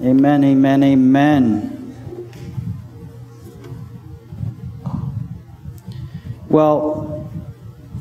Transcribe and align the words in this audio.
Amen, 0.00 0.44
amen, 0.44 0.84
amen. 0.84 1.74
Well, 6.48 7.28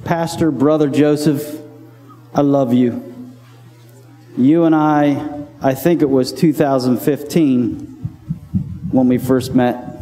Pastor, 0.05 0.51
Brother 0.51 0.89
Joseph, 0.89 1.59
I 2.35 2.41
love 2.41 2.71
you. 2.71 3.33
You 4.37 4.65
and 4.65 4.75
I, 4.75 5.47
I 5.59 5.73
think 5.73 6.03
it 6.03 6.09
was 6.09 6.31
2015 6.33 7.79
when 8.91 9.07
we 9.07 9.17
first 9.17 9.55
met. 9.55 9.99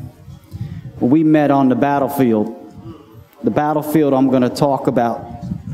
We 1.00 1.24
met 1.24 1.50
on 1.50 1.70
the 1.70 1.76
battlefield. 1.76 2.62
The 3.42 3.52
battlefield 3.52 4.14
I'm 4.14 4.30
going 4.30 4.42
to 4.42 4.50
talk 4.50 4.88
about. 4.88 5.26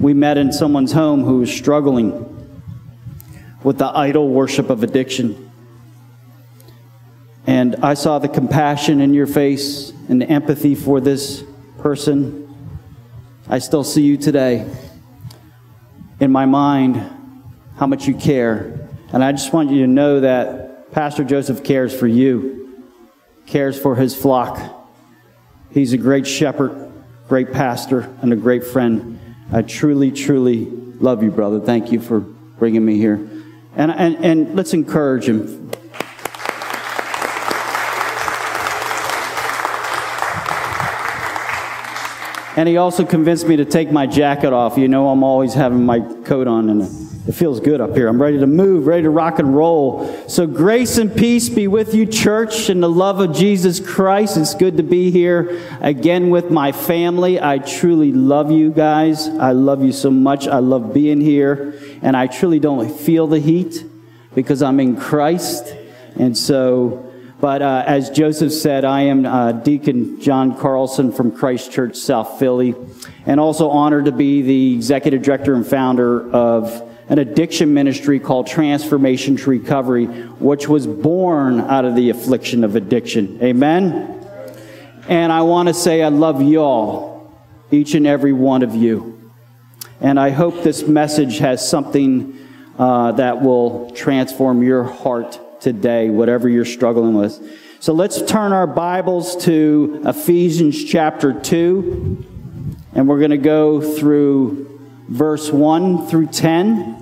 we 0.00 0.14
met 0.14 0.38
in 0.38 0.52
someone's 0.52 0.92
home 0.92 1.24
who 1.24 1.40
was 1.40 1.52
struggling 1.52 2.36
with 3.64 3.78
the 3.78 3.86
idol 3.86 4.28
worship 4.28 4.70
of 4.70 4.84
addiction. 4.84 5.47
And 7.48 7.76
I 7.76 7.94
saw 7.94 8.18
the 8.18 8.28
compassion 8.28 9.00
in 9.00 9.14
your 9.14 9.26
face 9.26 9.90
and 10.10 10.20
the 10.20 10.28
empathy 10.28 10.74
for 10.74 11.00
this 11.00 11.42
person. 11.78 12.54
I 13.48 13.58
still 13.58 13.84
see 13.84 14.02
you 14.02 14.18
today 14.18 14.70
in 16.20 16.30
my 16.30 16.44
mind 16.44 17.10
how 17.78 17.86
much 17.86 18.06
you 18.06 18.14
care. 18.14 18.90
And 19.14 19.24
I 19.24 19.32
just 19.32 19.54
want 19.54 19.70
you 19.70 19.80
to 19.80 19.86
know 19.86 20.20
that 20.20 20.92
Pastor 20.92 21.24
Joseph 21.24 21.64
cares 21.64 21.98
for 21.98 22.06
you, 22.06 22.84
cares 23.46 23.80
for 23.80 23.96
his 23.96 24.14
flock. 24.14 24.60
He's 25.72 25.94
a 25.94 25.98
great 25.98 26.26
shepherd, 26.26 26.92
great 27.28 27.54
pastor, 27.54 28.14
and 28.20 28.30
a 28.30 28.36
great 28.36 28.66
friend. 28.66 29.18
I 29.50 29.62
truly, 29.62 30.12
truly 30.12 30.66
love 30.66 31.22
you, 31.22 31.30
brother. 31.30 31.60
Thank 31.60 31.92
you 31.92 32.00
for 32.02 32.20
bringing 32.20 32.84
me 32.84 32.98
here. 32.98 33.14
And, 33.74 33.90
and, 33.90 34.22
and 34.22 34.54
let's 34.54 34.74
encourage 34.74 35.24
him. 35.24 35.70
And 42.58 42.68
he 42.68 42.76
also 42.76 43.04
convinced 43.04 43.46
me 43.46 43.54
to 43.58 43.64
take 43.64 43.92
my 43.92 44.08
jacket 44.08 44.52
off. 44.52 44.76
You 44.76 44.88
know, 44.88 45.10
I'm 45.10 45.22
always 45.22 45.54
having 45.54 45.86
my 45.86 46.00
coat 46.24 46.48
on, 46.48 46.68
and 46.70 46.82
it 47.28 47.32
feels 47.32 47.60
good 47.60 47.80
up 47.80 47.94
here. 47.94 48.08
I'm 48.08 48.20
ready 48.20 48.40
to 48.40 48.48
move, 48.48 48.88
ready 48.88 49.04
to 49.04 49.10
rock 49.10 49.38
and 49.38 49.54
roll. 49.54 50.12
So, 50.28 50.44
grace 50.44 50.98
and 50.98 51.14
peace 51.16 51.48
be 51.48 51.68
with 51.68 51.94
you, 51.94 52.04
church, 52.04 52.68
and 52.68 52.82
the 52.82 52.90
love 52.90 53.20
of 53.20 53.32
Jesus 53.32 53.78
Christ. 53.78 54.36
It's 54.36 54.56
good 54.56 54.76
to 54.78 54.82
be 54.82 55.12
here 55.12 55.62
again 55.80 56.30
with 56.30 56.50
my 56.50 56.72
family. 56.72 57.40
I 57.40 57.58
truly 57.58 58.10
love 58.10 58.50
you 58.50 58.72
guys. 58.72 59.28
I 59.28 59.52
love 59.52 59.84
you 59.84 59.92
so 59.92 60.10
much. 60.10 60.48
I 60.48 60.58
love 60.58 60.92
being 60.92 61.20
here, 61.20 61.80
and 62.02 62.16
I 62.16 62.26
truly 62.26 62.58
don't 62.58 62.90
feel 62.90 63.28
the 63.28 63.38
heat 63.38 63.84
because 64.34 64.62
I'm 64.62 64.80
in 64.80 64.96
Christ. 64.96 65.76
And 66.16 66.36
so, 66.36 67.07
but 67.40 67.62
uh, 67.62 67.84
as 67.86 68.10
Joseph 68.10 68.52
said, 68.52 68.84
I 68.84 69.02
am 69.02 69.24
uh, 69.24 69.52
Deacon 69.52 70.20
John 70.20 70.58
Carlson 70.58 71.12
from 71.12 71.30
Christ 71.30 71.70
Church, 71.70 71.96
South 71.96 72.38
Philly, 72.40 72.74
and 73.26 73.38
also 73.38 73.70
honored 73.70 74.06
to 74.06 74.12
be 74.12 74.42
the 74.42 74.74
executive 74.74 75.22
director 75.22 75.54
and 75.54 75.64
founder 75.64 76.28
of 76.32 76.82
an 77.08 77.18
addiction 77.18 77.72
ministry 77.72 78.18
called 78.18 78.48
Transformation 78.48 79.36
to 79.36 79.50
Recovery, 79.50 80.06
which 80.06 80.68
was 80.68 80.86
born 80.86 81.60
out 81.60 81.84
of 81.84 81.94
the 81.94 82.10
affliction 82.10 82.64
of 82.64 82.74
addiction. 82.74 83.40
Amen? 83.42 84.14
And 85.08 85.32
I 85.32 85.42
want 85.42 85.68
to 85.68 85.74
say 85.74 86.02
I 86.02 86.08
love 86.08 86.42
y'all, 86.42 87.32
each 87.70 87.94
and 87.94 88.06
every 88.06 88.32
one 88.32 88.62
of 88.62 88.74
you. 88.74 89.32
And 90.00 90.18
I 90.18 90.30
hope 90.30 90.62
this 90.64 90.86
message 90.86 91.38
has 91.38 91.66
something 91.66 92.36
uh, 92.78 93.12
that 93.12 93.42
will 93.42 93.90
transform 93.92 94.62
your 94.62 94.82
heart 94.82 95.40
today, 95.60 96.10
whatever 96.10 96.48
you're 96.48 96.64
struggling 96.64 97.14
with. 97.14 97.40
So 97.80 97.92
let's 97.92 98.22
turn 98.22 98.52
our 98.52 98.66
Bibles 98.66 99.36
to 99.44 100.02
Ephesians 100.04 100.84
chapter 100.84 101.32
2, 101.32 102.26
and 102.94 103.08
we're 103.08 103.18
going 103.18 103.30
to 103.30 103.38
go 103.38 103.80
through 103.80 104.80
verse 105.08 105.50
1 105.50 106.08
through 106.08 106.26
10. 106.26 106.96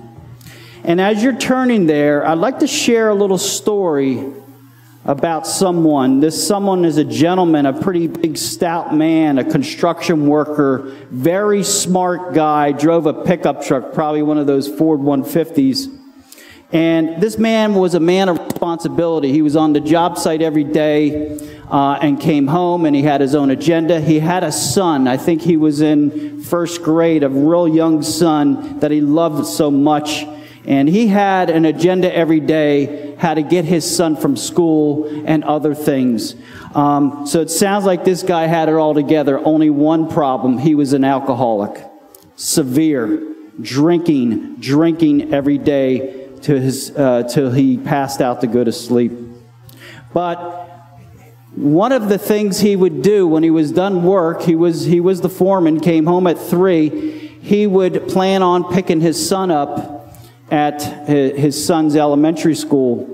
And 0.83 1.01
as 1.01 1.23
you're 1.23 1.35
turning 1.35 1.87
there, 1.87 2.25
I'd 2.25 2.37
like 2.37 2.59
to 2.59 2.67
share 2.67 3.09
a 3.09 3.15
little 3.15 3.37
story 3.37 4.23
about 5.03 5.47
someone. 5.47 6.19
This 6.19 6.45
someone 6.45 6.85
is 6.85 6.97
a 6.97 7.03
gentleman, 7.03 7.65
a 7.65 7.73
pretty 7.73 8.07
big, 8.07 8.37
stout 8.37 8.93
man, 8.93 9.37
a 9.37 9.43
construction 9.43 10.27
worker, 10.27 10.93
very 11.09 11.63
smart 11.63 12.33
guy, 12.33 12.73
drove 12.73 13.05
a 13.05 13.13
pickup 13.13 13.63
truck, 13.63 13.93
probably 13.93 14.21
one 14.21 14.37
of 14.37 14.47
those 14.47 14.67
Ford 14.67 14.99
150s. 14.99 15.96
And 16.71 17.21
this 17.21 17.37
man 17.37 17.75
was 17.75 17.93
a 17.93 17.99
man 17.99 18.27
of 18.27 18.39
responsibility. 18.39 19.31
He 19.31 19.41
was 19.41 19.55
on 19.55 19.71
the 19.71 19.79
job 19.79 20.17
site 20.17 20.41
every 20.41 20.65
day 20.65 21.37
uh, 21.69 21.97
and 22.01 22.19
came 22.19 22.47
home 22.47 22.85
and 22.85 22.93
he 22.93 23.03
had 23.03 23.21
his 23.21 23.35
own 23.35 23.51
agenda. 23.51 24.01
He 24.01 24.19
had 24.19 24.43
a 24.43 24.51
son. 24.51 25.07
I 25.07 25.15
think 25.15 25.41
he 25.41 25.55
was 25.55 25.79
in 25.79 26.41
first 26.41 26.83
grade, 26.83 27.23
a 27.23 27.29
real 27.29 27.69
young 27.69 28.03
son 28.03 28.79
that 28.79 28.91
he 28.91 28.99
loved 28.99 29.45
so 29.45 29.71
much. 29.71 30.25
And 30.65 30.89
he 30.89 31.07
had 31.07 31.49
an 31.49 31.63
agenda 31.63 32.13
every 32.13 32.41
day 32.41 33.15
how 33.15 33.33
to 33.33 33.41
get 33.41 33.63
his 33.63 33.89
son 33.95 34.17
from 34.17 34.35
school 34.35 35.23
and 35.25 35.45
other 35.45 35.73
things. 35.73 36.35
Um, 36.75 37.25
so 37.25 37.39
it 37.39 37.49
sounds 37.49 37.85
like 37.85 38.03
this 38.03 38.23
guy 38.23 38.45
had 38.47 38.67
it 38.67 38.75
all 38.75 38.93
together. 38.93 39.39
Only 39.39 39.69
one 39.69 40.09
problem 40.09 40.57
he 40.57 40.75
was 40.75 40.91
an 40.91 41.05
alcoholic, 41.05 41.81
severe, 42.35 43.33
drinking, 43.61 44.57
drinking 44.57 45.33
every 45.33 45.57
day 45.57 46.26
to 46.41 46.59
his, 46.59 46.91
uh, 46.95 47.23
till 47.23 47.51
he 47.51 47.77
passed 47.77 48.21
out 48.21 48.41
to 48.41 48.47
go 48.47 48.63
to 48.63 48.71
sleep. 48.71 49.11
But 50.13 50.37
one 51.55 51.91
of 51.91 52.09
the 52.09 52.17
things 52.17 52.59
he 52.59 52.75
would 52.75 53.01
do 53.01 53.27
when 53.27 53.43
he 53.43 53.49
was 53.49 53.71
done 53.71 54.03
work, 54.03 54.41
he 54.43 54.55
was, 54.55 54.85
he 54.85 54.99
was 54.99 55.21
the 55.21 55.29
foreman, 55.29 55.79
came 55.79 56.05
home 56.05 56.27
at 56.27 56.37
three, 56.37 56.89
he 57.41 57.65
would 57.65 58.07
plan 58.07 58.43
on 58.43 58.71
picking 58.71 59.01
his 59.01 59.27
son 59.27 59.51
up 59.51 60.13
at 60.51 60.81
his 61.07 61.65
son's 61.65 61.95
elementary 61.95 62.55
school. 62.55 63.13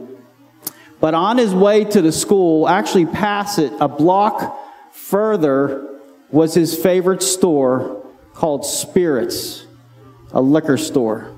But 1.00 1.14
on 1.14 1.38
his 1.38 1.54
way 1.54 1.84
to 1.84 2.02
the 2.02 2.12
school, 2.12 2.68
actually 2.68 3.06
past 3.06 3.60
it, 3.60 3.74
a 3.80 3.88
block 3.88 4.60
further, 4.94 6.00
was 6.32 6.54
his 6.54 6.76
favorite 6.76 7.22
store 7.22 8.06
called 8.34 8.66
Spirits, 8.66 9.66
a 10.32 10.42
liquor 10.42 10.78
store. 10.78 11.32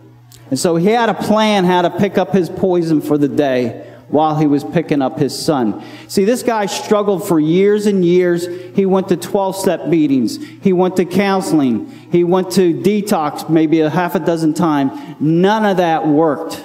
And 0.50 0.60
so 0.60 0.76
he 0.76 0.88
had 0.88 1.10
a 1.10 1.14
plan 1.14 1.66
how 1.66 1.82
to 1.82 1.90
pick 1.90 2.18
up 2.18 2.32
his 2.32 2.50
poison 2.50 3.02
for 3.02 3.18
the 3.18 3.28
day 3.28 3.92
while 4.10 4.38
he 4.38 4.46
was 4.46 4.64
picking 4.64 5.02
up 5.02 5.18
his 5.18 5.38
son. 5.38 5.84
See, 6.08 6.26
this 6.26 6.44
guy 6.44 6.68
struggled 6.68 7.28
for 7.28 7.40
years 7.40 7.88
and 7.88 8.06
years. 8.06 8.48
He 8.76 8.86
went 8.86 9.10
to 9.10 9.18
12 9.18 9.56
step 9.56 9.88
meetings. 9.88 10.38
He 10.62 10.74
went 10.74 10.98
to 10.98 11.06
counseling. 11.06 11.90
He 12.12 12.24
went 12.24 12.52
to 12.52 12.74
detox 12.74 13.50
maybe 13.50 13.80
a 13.82 13.90
half 13.90 14.16
a 14.16 14.20
dozen 14.20 14.54
times. 14.54 14.92
None 15.20 15.66
of 15.66 15.78
that 15.78 16.08
worked. 16.08 16.64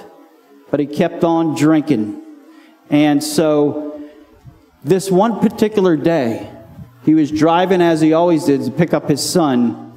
But 0.69 0.79
he 0.79 0.85
kept 0.85 1.23
on 1.23 1.55
drinking. 1.55 2.21
And 2.89 3.23
so 3.23 4.01
this 4.83 5.09
one 5.09 5.39
particular 5.39 5.97
day, 5.97 6.49
he 7.03 7.15
was 7.15 7.31
driving 7.31 7.81
as 7.81 8.01
he 8.01 8.13
always 8.13 8.45
did 8.45 8.63
to 8.63 8.71
pick 8.71 8.93
up 8.93 9.09
his 9.09 9.27
son 9.27 9.90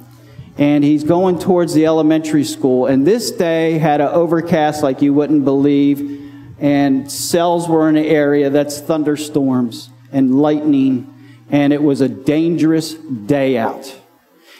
and 0.56 0.84
he's 0.84 1.04
going 1.04 1.38
towards 1.38 1.74
the 1.74 1.86
elementary 1.86 2.44
school. 2.44 2.86
And 2.86 3.06
this 3.06 3.30
day 3.30 3.78
had 3.78 4.00
an 4.00 4.08
overcast 4.08 4.82
like 4.82 5.02
you 5.02 5.12
wouldn't 5.12 5.44
believe, 5.44 6.32
and 6.58 7.10
cells 7.10 7.68
were 7.68 7.88
in 7.88 7.96
an 7.96 8.04
area 8.04 8.50
that's 8.50 8.80
thunderstorms 8.80 9.90
and 10.12 10.40
lightning, 10.40 11.12
and 11.50 11.72
it 11.72 11.82
was 11.82 12.00
a 12.00 12.08
dangerous 12.08 12.94
day 12.94 13.58
out. 13.58 14.00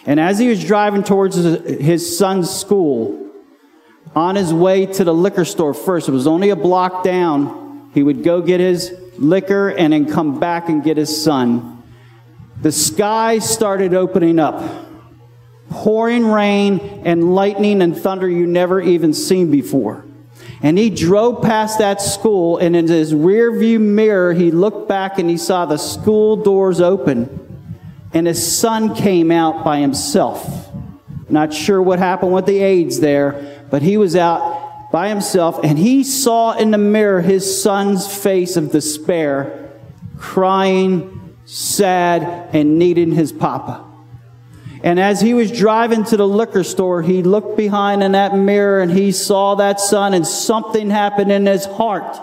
And 0.07 0.19
as 0.19 0.39
he 0.39 0.49
was 0.49 0.63
driving 0.63 1.05
towards 1.05 1.37
his 1.37 2.19
son's 2.19 2.51
school, 2.51 3.21
on 4.15 4.37
his 4.37 4.53
way 4.53 4.87
to 4.87 5.05
the 5.05 5.15
liquor 5.15 5.45
store 5.45 5.75
first, 5.75 6.09
it 6.09 6.13
was 6.13 6.27
only 6.27 6.51
a 6.51 6.57
block 6.57 7.05
down, 7.05 7.91
he 7.95 8.03
would 8.03 8.23
go 8.23 8.43
get 8.43 8.61
his 8.61 8.93
liquor 9.17 9.69
and 9.69 9.93
then 9.93 10.11
come 10.11 10.41
back 10.41 10.69
and 10.69 10.83
get 10.83 10.97
his 10.97 11.23
son. 11.23 11.83
The 12.61 12.73
sky 12.73 13.39
started 13.39 13.95
opening 13.95 14.39
up 14.39 14.84
pouring 15.75 16.25
rain 16.25 16.79
and 17.05 17.35
lightning 17.35 17.83
and 17.83 17.97
thunder 17.97 18.29
you 18.29 18.47
never 18.47 18.81
even 18.81 19.13
seen 19.13 19.51
before. 19.51 20.05
And 20.63 20.79
he 20.79 20.89
drove 20.89 21.43
past 21.43 21.81
that 21.81 22.01
school, 22.01 22.59
and 22.59 22.77
in 22.77 22.87
his 22.87 23.13
rear 23.13 23.59
view 23.59 23.81
mirror, 23.81 24.33
he 24.33 24.51
looked 24.51 24.89
back 24.89 25.19
and 25.19 25.29
he 25.29 25.37
saw 25.37 25.67
the 25.67 25.77
school 25.77 26.37
doors 26.37 26.81
open, 26.81 27.29
and 28.15 28.27
his 28.27 28.57
son 28.57 28.95
came 28.95 29.31
out 29.31 29.65
by 29.65 29.81
himself. 29.81 30.71
Not 31.29 31.53
sure 31.53 31.83
what 31.83 31.99
happened 31.99 32.33
with 32.33 32.47
the 32.47 32.61
aides 32.61 33.01
there, 33.01 33.67
but 33.69 33.83
he 33.83 33.97
was 33.97 34.15
out 34.15 34.91
by 34.93 35.09
himself, 35.09 35.59
and 35.65 35.77
he 35.77 36.05
saw 36.05 36.53
in 36.53 36.71
the 36.71 36.79
mirror 36.79 37.21
his 37.21 37.63
son's 37.63 38.07
face 38.07 38.57
of 38.57 38.71
despair, 38.71 39.73
crying, 40.19 41.37
sad, 41.45 42.55
and 42.55 42.79
needing 42.79 43.11
his 43.11 43.33
papa. 43.33 43.84
And 44.85 45.01
as 45.01 45.23
he 45.23 45.33
was 45.33 45.51
driving 45.51 46.05
to 46.05 46.19
the 46.19 46.29
liquor 46.29 46.63
store, 46.63 47.01
he 47.01 47.23
looked 47.23 47.57
behind 47.57 48.03
in 48.03 48.13
that 48.13 48.37
mirror 48.37 48.83
and 48.83 48.93
he 48.93 49.13
saw 49.13 49.55
that 49.55 49.81
son 49.81 50.13
and 50.13 50.27
something 50.27 50.91
happened 50.91 51.33
in 51.33 51.47
his 51.47 51.65
heart. 51.65 52.19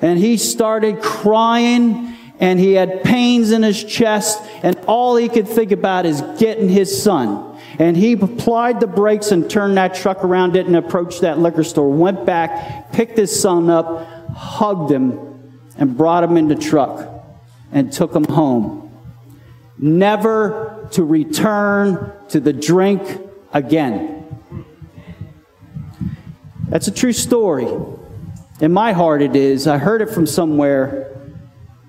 And 0.00 0.18
he 0.18 0.38
started 0.38 1.02
crying 1.02 2.16
and 2.40 2.58
he 2.58 2.72
had 2.72 3.04
pains 3.04 3.50
in 3.50 3.62
his 3.62 3.84
chest 3.84 4.42
and 4.62 4.74
all 4.86 5.16
he 5.16 5.28
could 5.28 5.46
think 5.46 5.70
about 5.70 6.06
is 6.06 6.22
getting 6.38 6.70
his 6.70 7.02
son. 7.02 7.58
And 7.78 7.94
he 7.94 8.14
applied 8.14 8.80
the 8.80 8.86
brakes 8.86 9.30
and 9.30 9.48
turned 9.48 9.76
that 9.76 9.94
truck 9.94 10.24
around, 10.24 10.52
didn't 10.52 10.76
approach 10.76 11.20
that 11.20 11.38
liquor 11.38 11.62
store, 11.62 11.92
went 11.92 12.24
back, 12.24 12.90
picked 12.90 13.18
his 13.18 13.38
son 13.38 13.68
up, 13.68 14.08
hugged 14.34 14.90
him, 14.90 15.62
and 15.76 15.94
brought 15.94 16.24
him 16.24 16.38
in 16.38 16.48
the 16.48 16.56
truck 16.56 17.06
and 17.70 17.92
took 17.92 18.14
him 18.16 18.24
home. 18.24 18.90
Never 19.76 20.79
to 20.92 21.04
return 21.04 22.12
to 22.28 22.40
the 22.40 22.52
drink 22.52 23.02
again. 23.52 24.16
That's 26.68 26.88
a 26.88 26.92
true 26.92 27.12
story. 27.12 27.68
In 28.60 28.72
my 28.72 28.92
heart, 28.92 29.22
it 29.22 29.34
is. 29.34 29.66
I 29.66 29.78
heard 29.78 30.02
it 30.02 30.10
from 30.10 30.26
somewhere. 30.26 31.16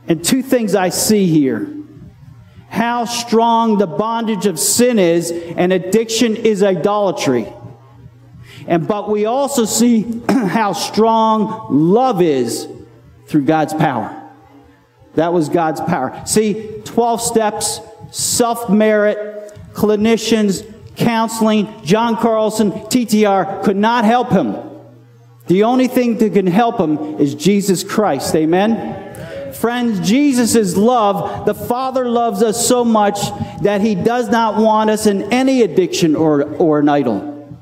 And 0.08 0.24
two 0.24 0.42
things 0.42 0.76
I 0.76 0.90
see 0.90 1.28
here 1.28 1.68
how 2.70 3.04
strong 3.04 3.78
the 3.78 3.86
bondage 3.86 4.46
of 4.46 4.58
sin 4.58 4.98
is, 4.98 5.30
and 5.30 5.74
addiction 5.74 6.38
is 6.38 6.64
idolatry. 6.64 7.52
And 8.66 8.88
but 8.88 9.10
we 9.10 9.26
also 9.26 9.66
see 9.66 10.22
how 10.30 10.72
strong 10.72 11.68
love 11.70 12.22
is 12.22 12.70
through 13.28 13.44
God's 13.44 13.74
power. 13.74 14.18
That 15.16 15.34
was 15.34 15.50
God's 15.50 15.82
power. 15.82 16.22
See, 16.26 16.82
12 16.86 17.22
steps, 17.22 17.82
self 18.12 18.70
merit, 18.70 19.58
clinicians, 19.74 20.64
counseling, 20.96 21.68
John 21.84 22.18
Carlson, 22.18 22.72
TTR 22.72 23.64
could 23.64 23.78
not 23.78 24.06
help 24.06 24.30
him. 24.30 24.56
The 25.48 25.64
only 25.64 25.88
thing 25.88 26.18
that 26.20 26.34
can 26.34 26.48
help 26.48 26.80
him 26.80 27.20
is 27.20 27.34
Jesus 27.36 27.84
Christ. 27.84 28.36
Amen? 28.36 29.54
Friends, 29.54 30.08
Jesus 30.08 30.56
is 30.56 30.78
love. 30.78 31.46
The 31.46 31.54
Father 31.54 32.08
loves 32.08 32.42
us 32.42 32.68
so 32.68 32.84
much 32.84 33.20
that 33.62 33.82
He 33.82 33.96
does 33.96 34.30
not 34.30 34.58
want 34.58 34.90
us 34.90 35.06
in 35.06 35.32
any 35.32 35.62
addiction 35.62 36.16
or, 36.16 36.44
or 36.56 36.80
an 36.80 36.90
idol. 36.90 37.60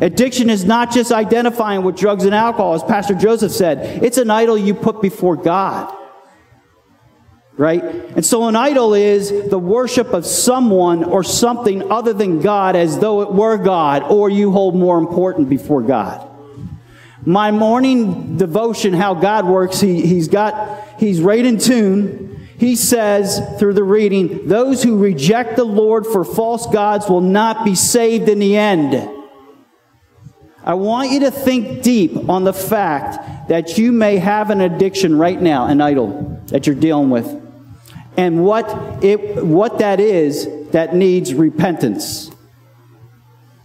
Addiction 0.00 0.48
is 0.48 0.64
not 0.64 0.90
just 0.90 1.12
identifying 1.12 1.82
with 1.82 1.96
drugs 1.96 2.24
and 2.24 2.34
alcohol, 2.34 2.74
as 2.74 2.82
Pastor 2.82 3.14
Joseph 3.14 3.52
said, 3.52 4.02
it's 4.02 4.16
an 4.16 4.30
idol 4.30 4.56
you 4.56 4.74
put 4.74 5.02
before 5.02 5.36
God. 5.36 5.94
Right? 7.60 7.84
And 7.84 8.24
so 8.24 8.48
an 8.48 8.56
idol 8.56 8.94
is 8.94 9.50
the 9.50 9.58
worship 9.58 10.14
of 10.14 10.24
someone 10.24 11.04
or 11.04 11.22
something 11.22 11.92
other 11.92 12.14
than 12.14 12.40
God 12.40 12.74
as 12.74 12.98
though 12.98 13.20
it 13.20 13.32
were 13.32 13.58
God, 13.58 14.02
or 14.04 14.30
you 14.30 14.50
hold 14.50 14.74
more 14.74 14.96
important 14.96 15.50
before 15.50 15.82
God. 15.82 16.26
My 17.22 17.50
morning 17.50 18.38
devotion, 18.38 18.94
how 18.94 19.12
God 19.12 19.44
works, 19.44 19.78
he, 19.78 20.06
he's 20.06 20.28
got, 20.28 20.88
he's 20.98 21.20
right 21.20 21.44
in 21.44 21.58
tune. 21.58 22.48
He 22.56 22.76
says 22.76 23.42
through 23.58 23.74
the 23.74 23.84
reading, 23.84 24.48
those 24.48 24.82
who 24.82 24.96
reject 24.96 25.56
the 25.56 25.64
Lord 25.64 26.06
for 26.06 26.24
false 26.24 26.66
gods 26.66 27.10
will 27.10 27.20
not 27.20 27.66
be 27.66 27.74
saved 27.74 28.30
in 28.30 28.38
the 28.38 28.56
end. 28.56 28.94
I 30.64 30.72
want 30.72 31.10
you 31.10 31.20
to 31.20 31.30
think 31.30 31.82
deep 31.82 32.30
on 32.30 32.44
the 32.44 32.54
fact 32.54 33.48
that 33.50 33.76
you 33.76 33.92
may 33.92 34.16
have 34.16 34.48
an 34.48 34.62
addiction 34.62 35.18
right 35.18 35.40
now, 35.40 35.66
an 35.66 35.82
idol 35.82 36.40
that 36.46 36.66
you're 36.66 36.74
dealing 36.74 37.10
with, 37.10 37.39
and 38.20 38.44
what, 38.44 39.02
it, 39.02 39.42
what 39.42 39.78
that 39.78 39.98
is 39.98 40.46
that 40.72 40.94
needs 40.94 41.32
repentance. 41.32 42.30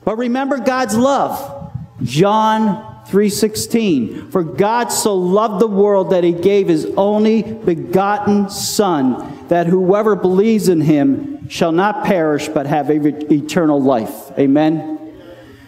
But 0.05 0.17
remember 0.17 0.59
God's 0.59 0.95
love. 0.95 1.73
John 2.01 3.03
3:16 3.07 4.31
For 4.31 4.43
God 4.43 4.93
so 4.93 5.13
loved 5.13 5.59
the 5.59 5.67
world 5.67 6.11
that 6.11 6.23
he 6.23 6.31
gave 6.31 6.69
his 6.69 6.85
only 6.95 7.41
begotten 7.43 8.49
son 8.49 9.45
that 9.49 9.67
whoever 9.67 10.15
believes 10.15 10.69
in 10.69 10.79
him 10.79 11.49
shall 11.49 11.73
not 11.73 12.05
perish 12.05 12.47
but 12.47 12.65
have 12.65 12.89
eternal 12.89 13.81
life. 13.81 14.31
Amen. 14.39 14.97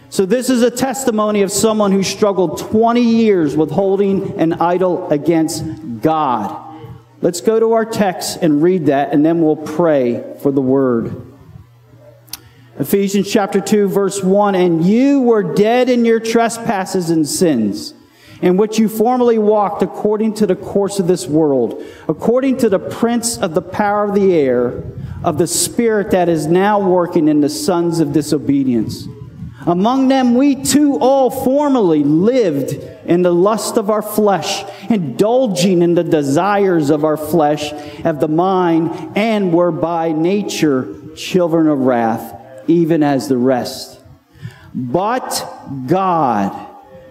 So 0.08 0.24
this 0.24 0.48
is 0.48 0.62
a 0.62 0.70
testimony 0.70 1.42
of 1.42 1.52
someone 1.52 1.92
who 1.92 2.02
struggled 2.02 2.58
20 2.58 3.02
years 3.02 3.54
with 3.54 3.70
holding 3.70 4.40
an 4.40 4.54
idol 4.54 5.06
against 5.10 5.62
God. 6.00 6.67
Let's 7.20 7.40
go 7.40 7.58
to 7.58 7.72
our 7.72 7.84
text 7.84 8.38
and 8.42 8.62
read 8.62 8.86
that 8.86 9.12
and 9.12 9.26
then 9.26 9.42
we'll 9.42 9.56
pray 9.56 10.36
for 10.40 10.52
the 10.52 10.60
word. 10.60 11.24
Ephesians 12.78 13.30
chapter 13.30 13.60
2 13.60 13.88
verse 13.88 14.22
1, 14.22 14.54
and 14.54 14.84
you 14.84 15.22
were 15.22 15.42
dead 15.42 15.88
in 15.88 16.04
your 16.04 16.20
trespasses 16.20 17.10
and 17.10 17.26
sins, 17.26 17.92
in 18.40 18.56
which 18.56 18.78
you 18.78 18.88
formerly 18.88 19.36
walked 19.36 19.82
according 19.82 20.34
to 20.34 20.46
the 20.46 20.54
course 20.54 21.00
of 21.00 21.08
this 21.08 21.26
world, 21.26 21.82
according 22.06 22.56
to 22.58 22.68
the 22.68 22.78
prince 22.78 23.36
of 23.36 23.54
the 23.54 23.62
power 23.62 24.04
of 24.04 24.14
the 24.14 24.32
air, 24.32 24.84
of 25.24 25.38
the 25.38 25.46
spirit 25.48 26.12
that 26.12 26.28
is 26.28 26.46
now 26.46 26.78
working 26.78 27.26
in 27.26 27.40
the 27.40 27.48
sons 27.48 27.98
of 27.98 28.12
disobedience. 28.12 29.08
Among 29.66 30.08
them 30.08 30.34
we 30.34 30.54
too 30.54 30.98
all 30.98 31.30
formerly 31.30 32.04
lived 32.04 32.72
in 33.04 33.22
the 33.22 33.34
lust 33.34 33.76
of 33.76 33.90
our 33.90 34.02
flesh, 34.02 34.64
indulging 34.88 35.82
in 35.82 35.94
the 35.94 36.04
desires 36.04 36.90
of 36.90 37.04
our 37.04 37.16
flesh, 37.16 37.72
of 38.04 38.20
the 38.20 38.28
mind, 38.28 39.16
and 39.16 39.52
were 39.52 39.72
by 39.72 40.12
nature 40.12 40.94
children 41.16 41.66
of 41.66 41.80
wrath 41.80 42.34
even 42.68 43.02
as 43.02 43.28
the 43.28 43.36
rest. 43.36 43.98
But 44.74 45.44
God, 45.86 46.68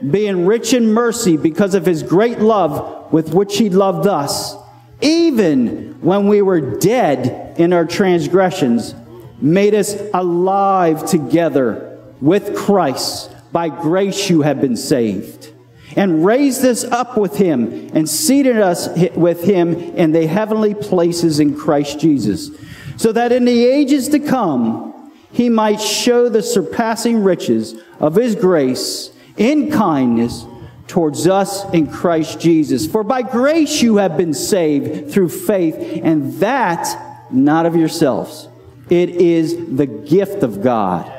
being 0.10 0.46
rich 0.46 0.74
in 0.74 0.94
mercy 0.94 1.36
because 1.36 1.74
of 1.74 1.86
his 1.86 2.04
great 2.04 2.40
love 2.40 3.12
with 3.12 3.34
which 3.34 3.58
he 3.58 3.70
loved 3.70 4.08
us, 4.08 4.56
even 5.02 6.00
when 6.02 6.28
we 6.28 6.42
were 6.42 6.62
dead 6.62 7.60
in 7.60 7.74
our 7.74 7.86
transgressions, 7.86 8.96
made 9.42 9.76
us 9.76 9.96
alive 10.14 11.06
together 11.06 11.87
with 12.22 12.56
Christ. 12.56 13.32
By 13.52 13.70
grace 13.70 14.30
you 14.30 14.42
have 14.42 14.62
been 14.62 14.78
saved. 14.78 15.54
And 15.96 16.26
raised 16.26 16.64
us 16.64 16.84
up 16.84 17.18
with 17.18 17.38
him 17.38 17.90
and 17.94 18.08
seated 18.08 18.58
us 18.58 18.88
with 19.16 19.44
him 19.44 19.74
in 19.74 20.12
the 20.12 20.28
heavenly 20.28 20.76
places 20.76 21.40
in 21.40 21.58
Christ 21.58 22.00
Jesus. 22.00 22.52
So 22.98 23.12
that 23.12 23.32
in 23.32 23.46
the 23.46 23.66
ages 23.66 24.10
to 24.10 24.20
come, 24.20 25.12
he 25.32 25.50
might 25.50 25.82
show 25.82 26.30
the 26.30 26.44
surpassing 26.44 27.24
riches 27.24 27.76
of 28.00 28.16
his 28.16 28.36
grace 28.36 29.12
in 29.38 29.72
kindness 29.72 30.46
towards 30.88 31.28
us 31.28 31.72
in 31.74 31.88
Christ 31.88 32.40
Jesus. 32.40 32.88
For 32.88 33.04
by 33.04 33.22
grace 33.22 33.82
you 33.82 33.98
have 33.98 34.18
been 34.18 34.34
saved 34.34 35.12
through 35.12 35.30
faith, 35.30 35.76
and 36.04 36.34
that 36.40 37.32
not 37.32 37.66
of 37.66 37.76
yourselves. 37.76 38.48
It 38.90 39.10
is 39.10 39.76
the 39.76 39.86
gift 39.86 40.44
of 40.44 40.62
God, 40.62 41.12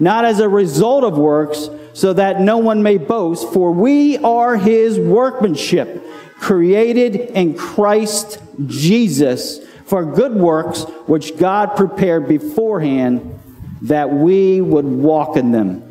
not 0.00 0.24
as 0.24 0.40
a 0.40 0.48
result 0.48 1.04
of 1.04 1.18
works, 1.18 1.68
so 1.92 2.12
that 2.12 2.40
no 2.40 2.58
one 2.58 2.82
may 2.82 2.98
boast, 2.98 3.52
for 3.52 3.72
we 3.72 4.18
are 4.18 4.56
his 4.56 4.98
workmanship, 4.98 6.04
created 6.40 7.14
in 7.14 7.56
Christ 7.56 8.40
Jesus 8.66 9.60
for 9.84 10.04
good 10.04 10.34
works, 10.34 10.82
which 11.06 11.36
God 11.36 11.76
prepared 11.76 12.26
beforehand 12.26 13.40
that 13.82 14.10
we 14.10 14.60
would 14.60 14.84
walk 14.84 15.36
in 15.36 15.52
them. 15.52 15.82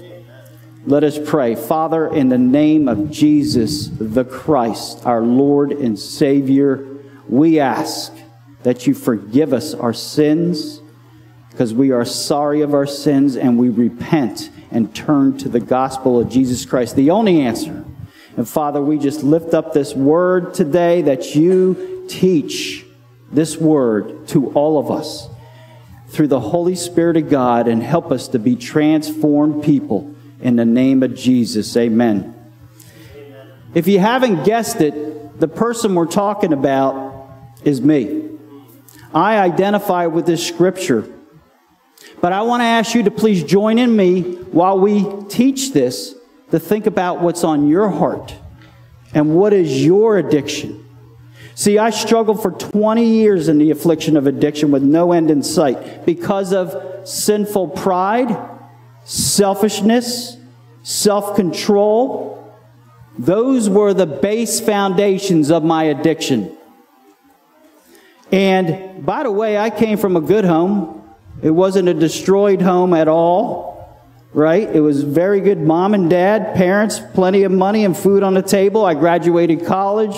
Let 0.86 1.04
us 1.06 1.18
pray. 1.24 1.56
Father, 1.56 2.14
in 2.14 2.28
the 2.28 2.38
name 2.38 2.90
of 2.90 3.10
Jesus 3.10 3.88
the 3.88 4.26
Christ, 4.26 5.06
our 5.06 5.22
Lord 5.22 5.72
and 5.72 5.98
Savior, 5.98 6.86
we 7.30 7.60
ask 7.60 8.14
that 8.64 8.86
you 8.86 8.94
forgive 8.94 9.54
us 9.54 9.74
our 9.74 9.94
sins 9.94 10.82
because 11.54 11.72
we 11.72 11.92
are 11.92 12.04
sorry 12.04 12.62
of 12.62 12.74
our 12.74 12.88
sins 12.88 13.36
and 13.36 13.60
we 13.60 13.70
repent 13.70 14.50
and 14.72 14.94
turn 14.96 15.38
to 15.38 15.48
the 15.48 15.60
gospel 15.60 16.20
of 16.20 16.28
Jesus 16.28 16.66
Christ, 16.66 16.96
the 16.96 17.12
only 17.12 17.42
answer. 17.42 17.86
And 18.36 18.50
Father, 18.50 18.82
we 18.82 18.98
just 18.98 19.22
lift 19.22 19.54
up 19.54 19.72
this 19.72 19.94
word 19.94 20.56
today 20.56 21.04
that 21.04 21.36
you 21.36 22.08
teach 22.10 22.84
this 23.32 23.56
word 23.56 24.28
to 24.30 24.50
all 24.54 24.80
of 24.80 24.90
us 24.90 25.28
through 26.08 26.30
the 26.30 26.40
Holy 26.40 26.74
Spirit 26.74 27.18
of 27.18 27.30
God 27.30 27.68
and 27.68 27.84
help 27.84 28.12
us 28.12 28.28
to 28.30 28.40
be 28.40 28.56
transformed 28.56 29.64
people 29.64 30.16
in 30.42 30.56
the 30.56 30.66
name 30.66 31.04
of 31.04 31.16
Jesus. 31.16 31.78
Amen. 31.78 32.34
If 33.76 33.88
you 33.88 34.00
haven't 34.00 34.44
guessed 34.44 34.82
it, 34.82 35.40
the 35.40 35.48
person 35.48 35.94
we're 35.94 36.08
talking 36.08 36.52
about 36.52 37.28
is 37.64 37.80
me. 37.80 38.32
I 39.14 39.38
identify 39.38 40.08
with 40.08 40.26
this 40.26 40.46
scripture. 40.46 41.08
But 42.22 42.34
I 42.34 42.42
want 42.42 42.62
to 42.62 42.66
ask 42.66 42.96
you 42.96 43.04
to 43.04 43.12
please 43.12 43.44
join 43.44 43.78
in 43.78 43.96
me 43.96 44.22
while 44.52 44.80
we 44.80 45.06
teach 45.30 45.74
this 45.74 46.16
to 46.52 46.60
think 46.60 46.86
about 46.86 47.22
what's 47.22 47.44
on 47.44 47.68
your 47.68 47.90
heart 47.90 48.36
and 49.14 49.36
what 49.36 49.54
is 49.54 49.84
your 49.84 50.18
addiction. 50.18 50.80
See, 51.56 51.78
I 51.78 51.92
struggled 51.92 52.42
for 52.42 52.52
20 52.52 53.06
years 53.06 53.48
in 53.48 53.58
the 53.58 53.72
affliction 53.72 54.18
of 54.18 54.26
addiction 54.26 54.72
with 54.72 54.84
no 54.84 55.12
end 55.12 55.30
in 55.30 55.44
sight 55.44 56.06
because 56.06 56.52
of 56.52 57.08
sinful 57.08 57.70
pride, 57.70 58.36
selfishness, 59.04 60.38
self 60.84 61.36
control, 61.36 62.34
Those 63.18 63.70
were 63.70 63.94
the 63.94 64.08
base 64.08 64.60
foundations 64.60 65.52
of 65.52 65.64
my 65.64 65.84
addiction. 65.84 66.58
And 68.32 69.06
by 69.06 69.22
the 69.24 69.32
way, 69.32 69.58
I 69.58 69.70
came 69.70 69.98
from 69.98 70.16
a 70.16 70.22
good 70.22 70.46
home. 70.46 71.03
It 71.44 71.52
wasn't 71.52 71.90
a 71.90 71.94
destroyed 71.94 72.62
home 72.62 72.94
at 72.94 73.10
all, 73.10 74.02
right? 74.34 74.68
It 74.74 74.80
was 74.80 75.04
very 75.04 75.42
good 75.42 75.60
mom 75.60 75.94
and 75.94 76.10
dad, 76.10 76.56
parents, 76.56 77.02
plenty 77.14 77.44
of 77.44 77.52
money 77.52 77.84
and 77.84 77.96
food 77.96 78.24
on 78.24 78.34
the 78.34 78.42
table. 78.42 78.86
I 78.86 78.94
graduated 78.94 79.66
college 79.66 80.16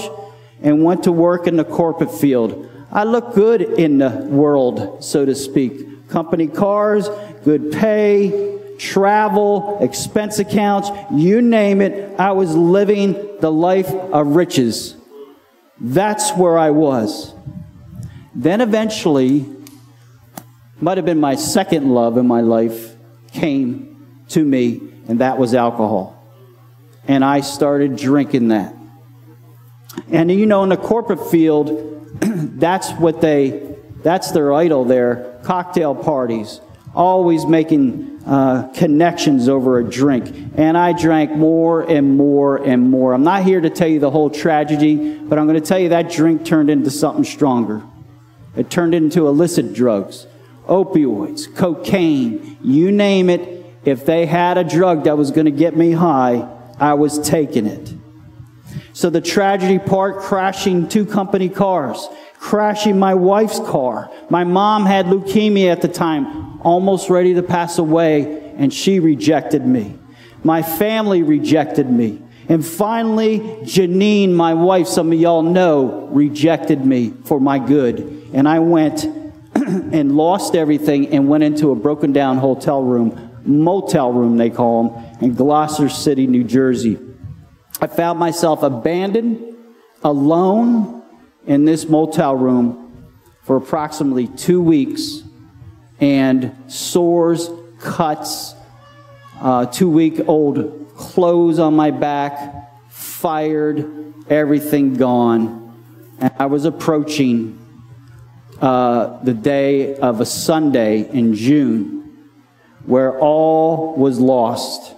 and 0.61 0.83
went 0.83 1.03
to 1.03 1.11
work 1.11 1.47
in 1.47 1.55
the 1.55 1.63
corporate 1.63 2.11
field. 2.11 2.69
I 2.91 3.05
looked 3.05 3.33
good 3.33 3.61
in 3.61 3.97
the 3.97 4.09
world, 4.29 5.03
so 5.03 5.25
to 5.25 5.33
speak. 5.33 6.07
Company 6.09 6.47
cars, 6.47 7.09
good 7.43 7.71
pay, 7.71 8.59
travel, 8.77 9.79
expense 9.81 10.37
accounts, 10.37 10.89
you 11.11 11.41
name 11.41 11.81
it. 11.81 12.19
I 12.19 12.33
was 12.33 12.55
living 12.55 13.13
the 13.39 13.51
life 13.51 13.89
of 13.89 14.35
riches. 14.35 14.95
That's 15.81 16.31
where 16.33 16.57
I 16.57 16.69
was. 16.69 17.33
Then 18.35 18.61
eventually, 18.61 19.45
might 20.79 20.97
have 20.97 21.05
been 21.05 21.19
my 21.19 21.35
second 21.35 21.93
love 21.93 22.17
in 22.17 22.27
my 22.27 22.41
life, 22.41 22.95
came 23.31 24.23
to 24.29 24.43
me, 24.43 24.81
and 25.07 25.19
that 25.19 25.37
was 25.37 25.53
alcohol. 25.53 26.11
And 27.07 27.23
I 27.23 27.41
started 27.41 27.95
drinking 27.95 28.49
that. 28.49 28.75
And 30.09 30.31
you 30.31 30.45
know, 30.45 30.63
in 30.63 30.69
the 30.69 30.77
corporate 30.77 31.29
field, 31.29 32.19
that's 32.19 32.91
what 32.91 33.21
they, 33.21 33.75
that's 34.03 34.31
their 34.31 34.53
idol 34.53 34.85
there 34.85 35.39
cocktail 35.43 35.93
parties, 35.93 36.59
always 36.95 37.45
making 37.45 38.23
uh, 38.25 38.67
connections 38.73 39.47
over 39.47 39.77
a 39.77 39.83
drink. 39.83 40.33
And 40.55 40.75
I 40.77 40.93
drank 40.93 41.31
more 41.31 41.81
and 41.81 42.17
more 42.17 42.57
and 42.57 42.89
more. 42.89 43.13
I'm 43.13 43.23
not 43.23 43.43
here 43.43 43.61
to 43.61 43.69
tell 43.69 43.87
you 43.87 43.99
the 43.99 44.09
whole 44.09 44.31
tragedy, 44.31 45.17
but 45.19 45.37
I'm 45.37 45.45
going 45.45 45.61
to 45.61 45.65
tell 45.65 45.77
you 45.77 45.89
that 45.89 46.11
drink 46.11 46.45
turned 46.45 46.69
into 46.71 46.89
something 46.89 47.23
stronger. 47.23 47.83
It 48.55 48.69
turned 48.69 48.95
into 48.95 49.27
illicit 49.27 49.73
drugs, 49.73 50.25
opioids, 50.67 51.53
cocaine, 51.55 52.57
you 52.61 52.91
name 52.91 53.29
it. 53.29 53.65
If 53.83 54.05
they 54.05 54.25
had 54.25 54.57
a 54.57 54.63
drug 54.63 55.03
that 55.03 55.17
was 55.17 55.31
going 55.31 55.45
to 55.45 55.51
get 55.51 55.75
me 55.75 55.91
high, 55.91 56.47
I 56.79 56.95
was 56.95 57.19
taking 57.19 57.67
it. 57.67 57.93
So 58.93 59.09
the 59.09 59.21
tragedy 59.21 59.79
part, 59.79 60.19
crashing 60.19 60.87
two 60.87 61.05
company 61.05 61.49
cars, 61.49 62.07
crashing 62.33 62.97
my 62.97 63.13
wife's 63.13 63.59
car. 63.59 64.11
My 64.29 64.43
mom 64.43 64.85
had 64.85 65.05
leukemia 65.05 65.71
at 65.71 65.81
the 65.81 65.87
time, 65.87 66.61
almost 66.61 67.09
ready 67.09 67.33
to 67.35 67.43
pass 67.43 67.77
away, 67.77 68.53
and 68.57 68.73
she 68.73 68.99
rejected 68.99 69.65
me. 69.65 69.97
My 70.43 70.61
family 70.61 71.23
rejected 71.23 71.89
me. 71.89 72.21
And 72.47 72.65
finally, 72.65 73.39
Janine, 73.39 74.31
my 74.31 74.53
wife, 74.53 74.87
some 74.87 75.11
of 75.11 75.19
y'all 75.19 75.41
know, 75.41 76.07
rejected 76.11 76.85
me 76.85 77.13
for 77.25 77.39
my 77.39 77.57
good. 77.57 78.29
And 78.33 78.47
I 78.47 78.59
went 78.59 79.07
and 79.91 80.15
lost 80.15 80.55
everything 80.55 81.07
and 81.07 81.27
went 81.27 81.43
into 81.43 81.71
a 81.71 81.75
broken 81.75 82.13
down 82.13 82.37
hotel 82.37 82.83
room, 82.83 83.39
motel 83.43 84.11
room, 84.11 84.37
they 84.37 84.49
call 84.49 84.89
them, 84.89 85.17
in 85.21 85.33
Gloucester 85.33 85.89
City, 85.89 86.27
New 86.27 86.43
Jersey. 86.43 86.99
I 87.81 87.87
found 87.87 88.19
myself 88.19 88.63
abandoned, 88.63 89.55
alone 90.03 91.03
in 91.47 91.65
this 91.65 91.89
motel 91.89 92.35
room 92.35 93.09
for 93.43 93.57
approximately 93.57 94.27
two 94.27 94.61
weeks, 94.61 95.23
and 95.99 96.55
sores, 96.67 97.49
cuts, 97.79 98.53
uh, 99.39 99.65
two 99.65 99.89
week 99.89 100.27
old 100.27 100.93
clothes 100.95 101.59
on 101.59 101.75
my 101.75 101.91
back, 101.91 102.89
fired, 102.89 104.13
everything 104.29 104.93
gone. 104.93 105.61
And 106.19 106.31
I 106.39 106.45
was 106.45 106.65
approaching 106.65 107.64
uh, 108.65 109.23
the 109.23 109.33
day 109.35 109.95
of 109.97 110.21
a 110.21 110.25
Sunday 110.25 111.07
in 111.07 111.35
June 111.35 112.31
where 112.85 113.19
all 113.19 113.95
was 113.95 114.19
lost. 114.19 114.95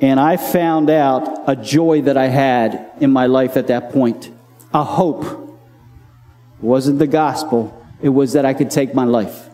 And 0.00 0.18
I 0.18 0.38
found 0.38 0.88
out 0.88 1.44
a 1.46 1.54
joy 1.54 2.00
that 2.02 2.16
I 2.16 2.28
had 2.28 2.90
in 2.98 3.10
my 3.12 3.26
life 3.26 3.58
at 3.58 3.66
that 3.66 3.92
point, 3.92 4.30
a 4.72 4.82
hope. 4.82 5.24
It 5.24 6.64
wasn't 6.64 7.00
the 7.00 7.06
gospel, 7.06 7.76
it 8.00 8.08
was 8.08 8.32
that 8.32 8.46
I 8.46 8.54
could 8.54 8.70
take 8.70 8.94
my 8.94 9.04
life. 9.04 9.50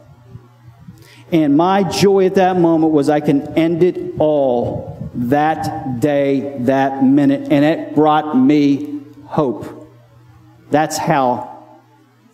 And 1.32 1.56
my 1.56 1.82
joy 1.82 2.26
at 2.26 2.36
that 2.36 2.56
moment 2.56 2.92
was 2.92 3.08
I 3.08 3.18
can 3.18 3.58
end 3.58 3.82
it 3.82 4.14
all 4.20 5.10
that 5.14 5.98
day, 5.98 6.58
that 6.60 7.02
minute, 7.02 7.50
and 7.50 7.64
it 7.64 7.96
brought 7.96 8.38
me 8.38 9.02
hope. 9.24 9.90
That's 10.70 10.96
how 10.96 11.64